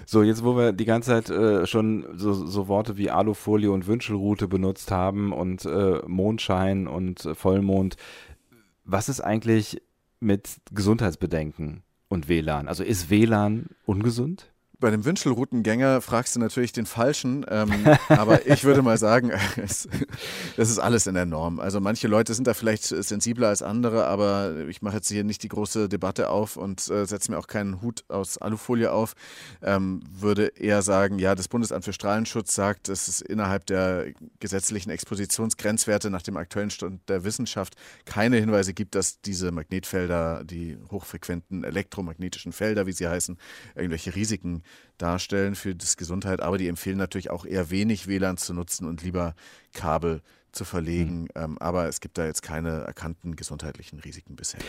So, 0.07 0.23
jetzt 0.23 0.45
wo 0.45 0.57
wir 0.57 0.73
die 0.73 0.85
ganze 0.85 1.11
Zeit 1.11 1.31
äh, 1.31 1.67
schon 1.67 2.07
so, 2.15 2.33
so 2.33 2.69
Worte 2.69 2.97
wie 2.97 3.11
Alufolie 3.11 3.71
und 3.71 3.87
Wünschelrute 3.87 4.49
benutzt 4.49 4.91
haben 4.91 5.33
und 5.33 5.65
äh, 5.65 6.01
Mondschein 6.07 6.87
und 6.87 7.25
äh, 7.25 7.35
Vollmond, 7.35 7.97
was 8.85 9.09
ist 9.09 9.21
eigentlich 9.21 9.81
mit 10.21 10.61
Gesundheitsbedenken 10.73 11.83
und 12.09 12.29
WLAN? 12.29 12.69
Also 12.69 12.85
ist 12.85 13.11
WLAN 13.11 13.67
ungesund? 13.87 14.54
Bei 14.85 14.91
dem 14.91 15.07
Wünschelroutengänger 15.07 16.03
fragst 16.03 16.37
du 16.37 16.41
natürlich 16.41 16.73
den 16.73 16.85
Falschen, 16.85 17.47
ähm, 17.49 17.73
aber 18.11 18.47
ich 18.47 18.65
würde 18.65 18.83
mal 18.83 18.99
sagen, 18.99 19.33
es, 19.57 19.89
das 20.59 20.69
ist 20.69 20.79
alles 20.79 21.07
in 21.07 21.15
der 21.15 21.25
Norm. 21.25 21.59
Also 21.59 21.81
manche 21.81 22.07
Leute 22.07 22.35
sind 22.35 22.47
da 22.47 22.53
vielleicht 22.53 22.85
sensibler 22.85 23.49
als 23.49 23.63
andere, 23.63 24.05
aber 24.05 24.67
ich 24.69 24.83
mache 24.83 24.97
jetzt 24.97 25.09
hier 25.09 25.25
nicht 25.25 25.43
die 25.43 25.49
große 25.49 25.89
Debatte 25.89 26.29
auf 26.29 26.59
und 26.59 26.87
äh, 26.91 27.07
setze 27.07 27.31
mir 27.31 27.39
auch 27.39 27.47
keinen 27.47 27.81
Hut 27.81 28.05
aus 28.09 28.37
Alufolie 28.37 28.93
auf. 28.93 29.15
Ähm, 29.63 30.03
würde 30.11 30.49
eher 30.49 30.83
sagen, 30.83 31.19
ja, 31.19 31.35
das 31.35 31.49
Bundesamt 31.49 31.87
für 31.87 31.95
Strahlenschutz 31.95 32.55
sagt, 32.55 32.91
dass 32.91 33.09
es 33.09 33.23
innerhalb 33.23 33.65
der 33.65 34.09
gesetzlichen 34.39 34.91
Expositionsgrenzwerte 34.91 36.11
nach 36.11 36.21
dem 36.21 36.37
aktuellen 36.37 36.69
Stand 36.69 37.09
der 37.09 37.25
Wissenschaft 37.25 37.75
keine 38.05 38.37
Hinweise 38.37 38.75
gibt, 38.75 38.97
dass 38.97 39.23
diese 39.23 39.51
Magnetfelder, 39.51 40.45
die 40.45 40.77
hochfrequenten 40.91 41.65
elektromagnetischen 41.65 42.53
Felder, 42.53 42.87
wie 42.87 42.93
sie 42.93 43.09
heißen, 43.09 43.39
irgendwelche 43.77 44.15
Risiken 44.15 44.63
darstellen 44.99 45.55
für 45.55 45.75
das 45.75 45.97
Gesundheit, 45.97 46.41
aber 46.41 46.59
die 46.59 46.69
empfehlen 46.69 46.99
natürlich 46.99 47.31
auch 47.31 47.45
eher 47.45 47.71
wenig 47.71 48.07
WLAN 48.07 48.37
zu 48.37 48.55
nutzen 48.55 48.87
und 48.87 49.03
lieber 49.03 49.35
Kabel 49.73 50.23
zu 50.53 50.65
verlegen. 50.65 51.29
Ähm, 51.35 51.59
aber 51.59 51.89
es 51.89 52.01
gibt 52.01 52.17
da 52.19 52.25
jetzt 52.25 52.43
keine 52.43 52.83
erkannten 52.83 53.37
gesundheitlichen 53.37 53.99
Risiken 53.99 54.37
bisher. 54.37 54.61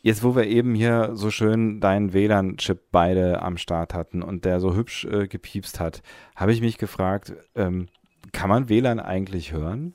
Jetzt, 0.00 0.22
wo 0.22 0.36
wir 0.36 0.44
eben 0.44 0.74
hier 0.74 1.10
so 1.14 1.30
schön 1.30 1.80
deinen 1.80 2.12
WLAN-Chip 2.12 2.90
beide 2.92 3.42
am 3.42 3.56
Start 3.56 3.94
hatten 3.94 4.22
und 4.22 4.44
der 4.44 4.60
so 4.60 4.74
hübsch 4.74 5.04
äh, 5.04 5.26
gepiepst 5.26 5.80
hat, 5.80 6.02
habe 6.36 6.52
ich 6.52 6.60
mich 6.60 6.78
gefragt, 6.78 7.32
ähm, 7.56 7.88
kann 8.32 8.48
man 8.48 8.68
WLAN 8.68 9.00
eigentlich 9.00 9.52
hören? 9.52 9.94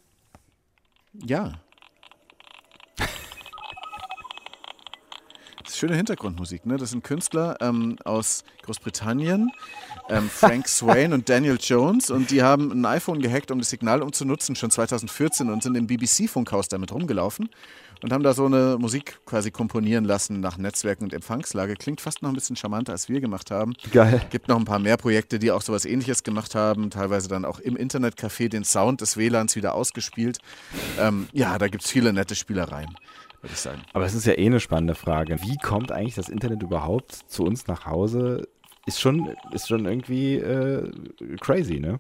Ja. 1.14 1.54
Das 5.64 5.73
ist 5.73 5.73
schöne 5.84 5.98
Hintergrundmusik, 5.98 6.66
ne? 6.66 6.78
Das 6.78 6.92
sind 6.92 7.04
Künstler 7.04 7.58
ähm, 7.60 7.98
aus 8.06 8.46
Großbritannien, 8.62 9.52
ähm, 10.08 10.30
Frank 10.30 10.66
Swain 10.70 11.12
und 11.12 11.28
Daniel 11.28 11.58
Jones, 11.60 12.10
und 12.10 12.32
die 12.32 12.42
haben 12.42 12.72
ein 12.72 12.86
iPhone 12.86 13.22
gehackt, 13.22 13.52
um 13.52 13.60
das 13.60 13.70
Signal 13.70 14.02
umzunutzen, 14.02 14.56
schon 14.56 14.72
2014 14.72 15.50
und 15.50 15.62
sind 15.62 15.76
im 15.76 15.86
BBC-Funkhaus 15.88 16.70
damit 16.70 16.94
rumgelaufen 16.94 17.50
und 18.04 18.12
haben 18.12 18.24
da 18.24 18.34
so 18.34 18.46
eine 18.46 18.78
Musik 18.80 19.20
quasi 19.26 19.50
komponieren 19.50 20.04
lassen 20.04 20.42
nach 20.42 20.58
Netzwerken 20.58 21.06
und 21.06 21.14
Empfangslage. 21.14 21.76
Klingt 21.76 22.02
fast 22.02 22.22
noch 22.22 22.30
ein 22.30 22.36
bisschen 22.36 22.58
charmanter, 22.58 22.92
als 22.92 23.08
wir 23.08 23.22
gemacht 23.22 23.50
haben. 23.50 23.74
Geil. 23.92 24.22
Gibt 24.30 24.50
noch 24.50 24.58
ein 24.58 24.66
paar 24.66 24.80
mehr 24.80 24.98
Projekte, 24.98 25.40
die 25.40 25.52
auch 25.52 25.62
sowas 25.62 25.86
ähnliches 25.86 26.24
gemacht 26.24 26.54
haben, 26.54 26.90
teilweise 26.90 27.30
dann 27.30 27.46
auch 27.46 27.60
im 27.60 27.78
Internetcafé 27.78 28.50
den 28.50 28.66
Sound 28.66 29.00
des 29.00 29.16
WLANs 29.16 29.56
wieder 29.56 29.74
ausgespielt. 29.74 30.40
Ähm, 31.00 31.28
ja, 31.32 31.58
da 31.58 31.70
gibt 31.70 31.86
es 31.86 31.90
viele 31.90 32.12
nette 32.12 32.36
Spielereien, 32.36 32.94
würde 33.44 33.54
ich 33.54 33.60
sagen. 33.60 33.82
Aber 33.94 34.06
es 34.06 34.14
ist 34.14 34.26
ja 34.26 34.34
eh 34.34 34.46
eine 34.46 34.60
spannende 34.60 34.96
Frage. 34.96 35.42
Wie 35.42 35.58
kommt 35.58 35.92
eigentlich 35.92 36.16
das 36.16 36.30
Internet 36.30 36.64
überhaupt 36.64 37.12
zu 37.12 37.44
uns 37.44 37.68
nach 37.68 37.86
Hause? 37.86 38.48
Ist 38.86 39.00
schon, 39.00 39.36
ist 39.52 39.68
schon 39.68 39.86
irgendwie 39.86 40.36
äh, 40.36 40.90
crazy, 41.40 41.80
ne? 41.80 42.00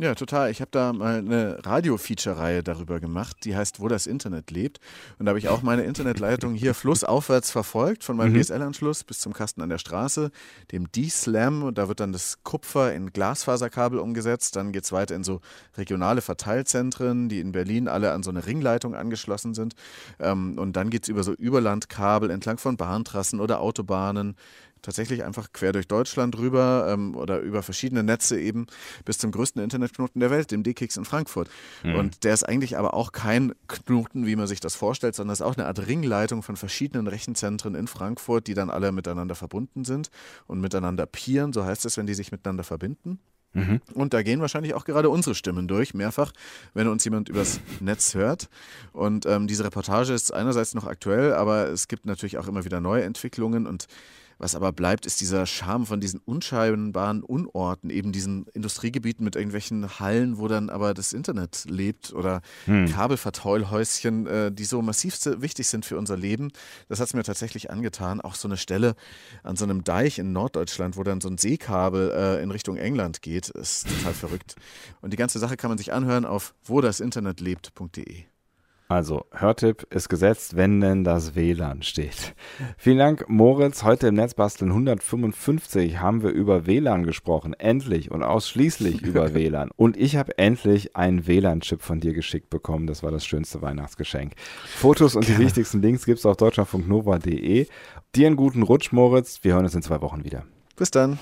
Ja, 0.00 0.14
total. 0.14 0.50
Ich 0.50 0.62
habe 0.62 0.70
da 0.70 0.94
mal 0.94 1.18
eine 1.18 1.58
Radio-Feature-Reihe 1.62 2.62
darüber 2.62 3.00
gemacht, 3.00 3.36
die 3.44 3.54
heißt 3.54 3.80
Wo 3.80 3.88
das 3.88 4.06
Internet 4.06 4.50
lebt. 4.50 4.80
Und 5.18 5.26
da 5.26 5.30
habe 5.30 5.38
ich 5.38 5.50
auch 5.50 5.60
meine 5.60 5.82
Internetleitung 5.82 6.54
hier 6.54 6.72
flussaufwärts 6.72 7.50
verfolgt, 7.50 8.02
von 8.02 8.16
meinem 8.16 8.34
DSL-Anschluss 8.34 9.04
bis 9.04 9.18
zum 9.18 9.34
Kasten 9.34 9.60
an 9.60 9.68
der 9.68 9.76
Straße, 9.76 10.30
dem 10.72 10.90
D-Slam. 10.90 11.62
Und 11.62 11.76
da 11.76 11.88
wird 11.88 12.00
dann 12.00 12.12
das 12.12 12.38
Kupfer 12.44 12.94
in 12.94 13.12
Glasfaserkabel 13.12 13.98
umgesetzt. 13.98 14.56
Dann 14.56 14.72
geht 14.72 14.84
es 14.84 14.92
weiter 14.92 15.14
in 15.14 15.22
so 15.22 15.42
regionale 15.76 16.22
Verteilzentren, 16.22 17.28
die 17.28 17.40
in 17.40 17.52
Berlin 17.52 17.86
alle 17.86 18.12
an 18.12 18.22
so 18.22 18.30
eine 18.30 18.46
Ringleitung 18.46 18.94
angeschlossen 18.94 19.52
sind. 19.52 19.74
Ähm, 20.18 20.58
und 20.58 20.76
dann 20.76 20.88
geht 20.88 21.02
es 21.02 21.08
über 21.10 21.24
so 21.24 21.34
Überlandkabel 21.34 22.30
entlang 22.30 22.56
von 22.56 22.78
Bahntrassen 22.78 23.38
oder 23.38 23.60
Autobahnen 23.60 24.34
tatsächlich 24.82 25.24
einfach 25.24 25.52
quer 25.52 25.72
durch 25.72 25.88
Deutschland 25.88 26.36
rüber 26.38 26.86
ähm, 26.88 27.14
oder 27.14 27.40
über 27.40 27.62
verschiedene 27.62 28.02
Netze 28.02 28.40
eben 28.40 28.66
bis 29.04 29.18
zum 29.18 29.32
größten 29.32 29.62
Internetknoten 29.62 30.20
der 30.20 30.30
Welt, 30.30 30.50
dem 30.50 30.62
D-Kicks 30.62 30.96
in 30.96 31.04
Frankfurt. 31.04 31.50
Und 31.96 32.24
der 32.24 32.34
ist 32.34 32.44
eigentlich 32.44 32.78
aber 32.78 32.94
auch 32.94 33.12
kein 33.12 33.52
Knoten, 33.68 34.26
wie 34.26 34.36
man 34.36 34.46
sich 34.46 34.60
das 34.60 34.74
vorstellt, 34.74 35.14
sondern 35.14 35.32
ist 35.32 35.42
auch 35.42 35.56
eine 35.56 35.66
Art 35.66 35.86
Ringleitung 35.86 36.42
von 36.42 36.56
verschiedenen 36.56 37.06
Rechenzentren 37.06 37.74
in 37.74 37.86
Frankfurt, 37.86 38.46
die 38.46 38.54
dann 38.54 38.70
alle 38.70 38.92
miteinander 38.92 39.34
verbunden 39.34 39.84
sind 39.84 40.10
und 40.46 40.60
miteinander 40.60 41.06
peeren, 41.06 41.52
so 41.52 41.64
heißt 41.64 41.84
es, 41.84 41.96
wenn 41.96 42.06
die 42.06 42.14
sich 42.14 42.32
miteinander 42.32 42.64
verbinden. 42.64 43.18
Und 43.94 44.14
da 44.14 44.22
gehen 44.22 44.40
wahrscheinlich 44.40 44.74
auch 44.74 44.84
gerade 44.84 45.08
unsere 45.10 45.34
Stimmen 45.34 45.66
durch, 45.66 45.92
mehrfach, 45.92 46.32
wenn 46.72 46.86
uns 46.86 47.04
jemand 47.04 47.28
übers 47.28 47.60
Netz 47.80 48.14
hört. 48.14 48.48
Und 48.92 49.26
ähm, 49.26 49.48
diese 49.48 49.64
Reportage 49.64 50.12
ist 50.12 50.32
einerseits 50.32 50.74
noch 50.74 50.86
aktuell, 50.86 51.32
aber 51.34 51.68
es 51.68 51.88
gibt 51.88 52.06
natürlich 52.06 52.38
auch 52.38 52.46
immer 52.46 52.64
wieder 52.64 52.80
neue 52.80 53.02
Entwicklungen. 53.02 53.66
Und 53.66 53.86
was 54.40 54.54
aber 54.54 54.72
bleibt, 54.72 55.04
ist 55.04 55.20
dieser 55.20 55.44
Charme 55.46 55.84
von 55.86 56.00
diesen 56.00 56.18
unscheinbaren 56.24 57.22
Unorten, 57.22 57.90
eben 57.90 58.10
diesen 58.10 58.46
Industriegebieten 58.54 59.22
mit 59.22 59.36
irgendwelchen 59.36 60.00
Hallen, 60.00 60.38
wo 60.38 60.48
dann 60.48 60.70
aber 60.70 60.94
das 60.94 61.12
Internet 61.12 61.66
lebt 61.68 62.12
oder 62.14 62.40
Kabelverteilhäuschen, 62.86 64.26
äh, 64.26 64.50
die 64.50 64.64
so 64.64 64.80
massiv 64.80 65.18
wichtig 65.40 65.68
sind 65.68 65.84
für 65.84 65.98
unser 65.98 66.16
Leben. 66.16 66.52
Das 66.88 67.00
hat 67.00 67.08
es 67.08 67.14
mir 67.14 67.22
tatsächlich 67.22 67.70
angetan. 67.70 68.20
Auch 68.20 68.34
so 68.34 68.48
eine 68.48 68.56
Stelle 68.56 68.94
an 69.42 69.56
so 69.56 69.64
einem 69.64 69.84
Deich 69.84 70.18
in 70.18 70.32
Norddeutschland, 70.32 70.96
wo 70.96 71.02
dann 71.02 71.20
so 71.20 71.28
ein 71.28 71.36
Seekabel 71.36 72.10
äh, 72.10 72.42
in 72.42 72.50
Richtung 72.50 72.78
England 72.78 73.20
geht, 73.22 73.50
ist 73.50 73.86
total 73.88 74.14
verrückt. 74.14 74.56
Und 75.02 75.12
die 75.12 75.18
ganze 75.18 75.38
Sache 75.38 75.56
kann 75.56 75.70
man 75.70 75.78
sich 75.78 75.92
anhören 75.92 76.24
auf 76.24 76.54
wo 76.64 76.80
das 76.80 77.00
Internet 77.00 77.40
lebt.de. 77.40 78.24
Also, 78.90 79.24
Hörtipp 79.30 79.86
ist 79.90 80.08
gesetzt, 80.08 80.56
wenn 80.56 80.80
denn 80.80 81.04
das 81.04 81.36
WLAN 81.36 81.84
steht. 81.84 82.34
Vielen 82.76 82.98
Dank, 82.98 83.24
Moritz. 83.28 83.84
Heute 83.84 84.08
im 84.08 84.16
Netzbasteln 84.16 84.72
155 84.72 86.00
haben 86.00 86.24
wir 86.24 86.30
über 86.30 86.66
WLAN 86.66 87.04
gesprochen. 87.04 87.54
Endlich 87.54 88.10
und 88.10 88.24
ausschließlich 88.24 89.02
über 89.06 89.32
WLAN. 89.32 89.70
Und 89.76 89.96
ich 89.96 90.16
habe 90.16 90.36
endlich 90.38 90.96
einen 90.96 91.28
WLAN-Chip 91.28 91.82
von 91.82 92.00
dir 92.00 92.14
geschickt 92.14 92.50
bekommen. 92.50 92.88
Das 92.88 93.04
war 93.04 93.12
das 93.12 93.24
schönste 93.24 93.62
Weihnachtsgeschenk. 93.62 94.32
Fotos 94.66 95.14
und 95.14 95.28
die 95.28 95.38
wichtigsten 95.38 95.80
Links 95.80 96.04
gibt 96.04 96.18
es 96.18 96.26
auf 96.26 96.36
deutschlandfunknova.de. 96.36 97.68
Dir 98.16 98.26
einen 98.26 98.34
guten 98.34 98.64
Rutsch, 98.64 98.90
Moritz. 98.90 99.38
Wir 99.42 99.54
hören 99.54 99.66
uns 99.66 99.76
in 99.76 99.82
zwei 99.82 100.00
Wochen 100.00 100.24
wieder. 100.24 100.42
Bis 100.74 100.90
dann. 100.90 101.20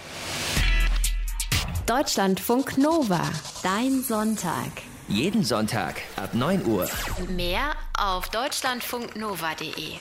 Deutschlandfunk 1.85 2.79
Nova. 2.79 3.21
Dein 3.63 4.01
Sonntag. 4.01 4.71
Jeden 5.09 5.43
Sonntag 5.43 6.03
ab 6.17 6.35
9 6.35 6.67
Uhr. 6.67 6.87
Mehr 7.31 7.73
auf 7.97 8.29
deutschlandfunknova.de. 8.29 9.99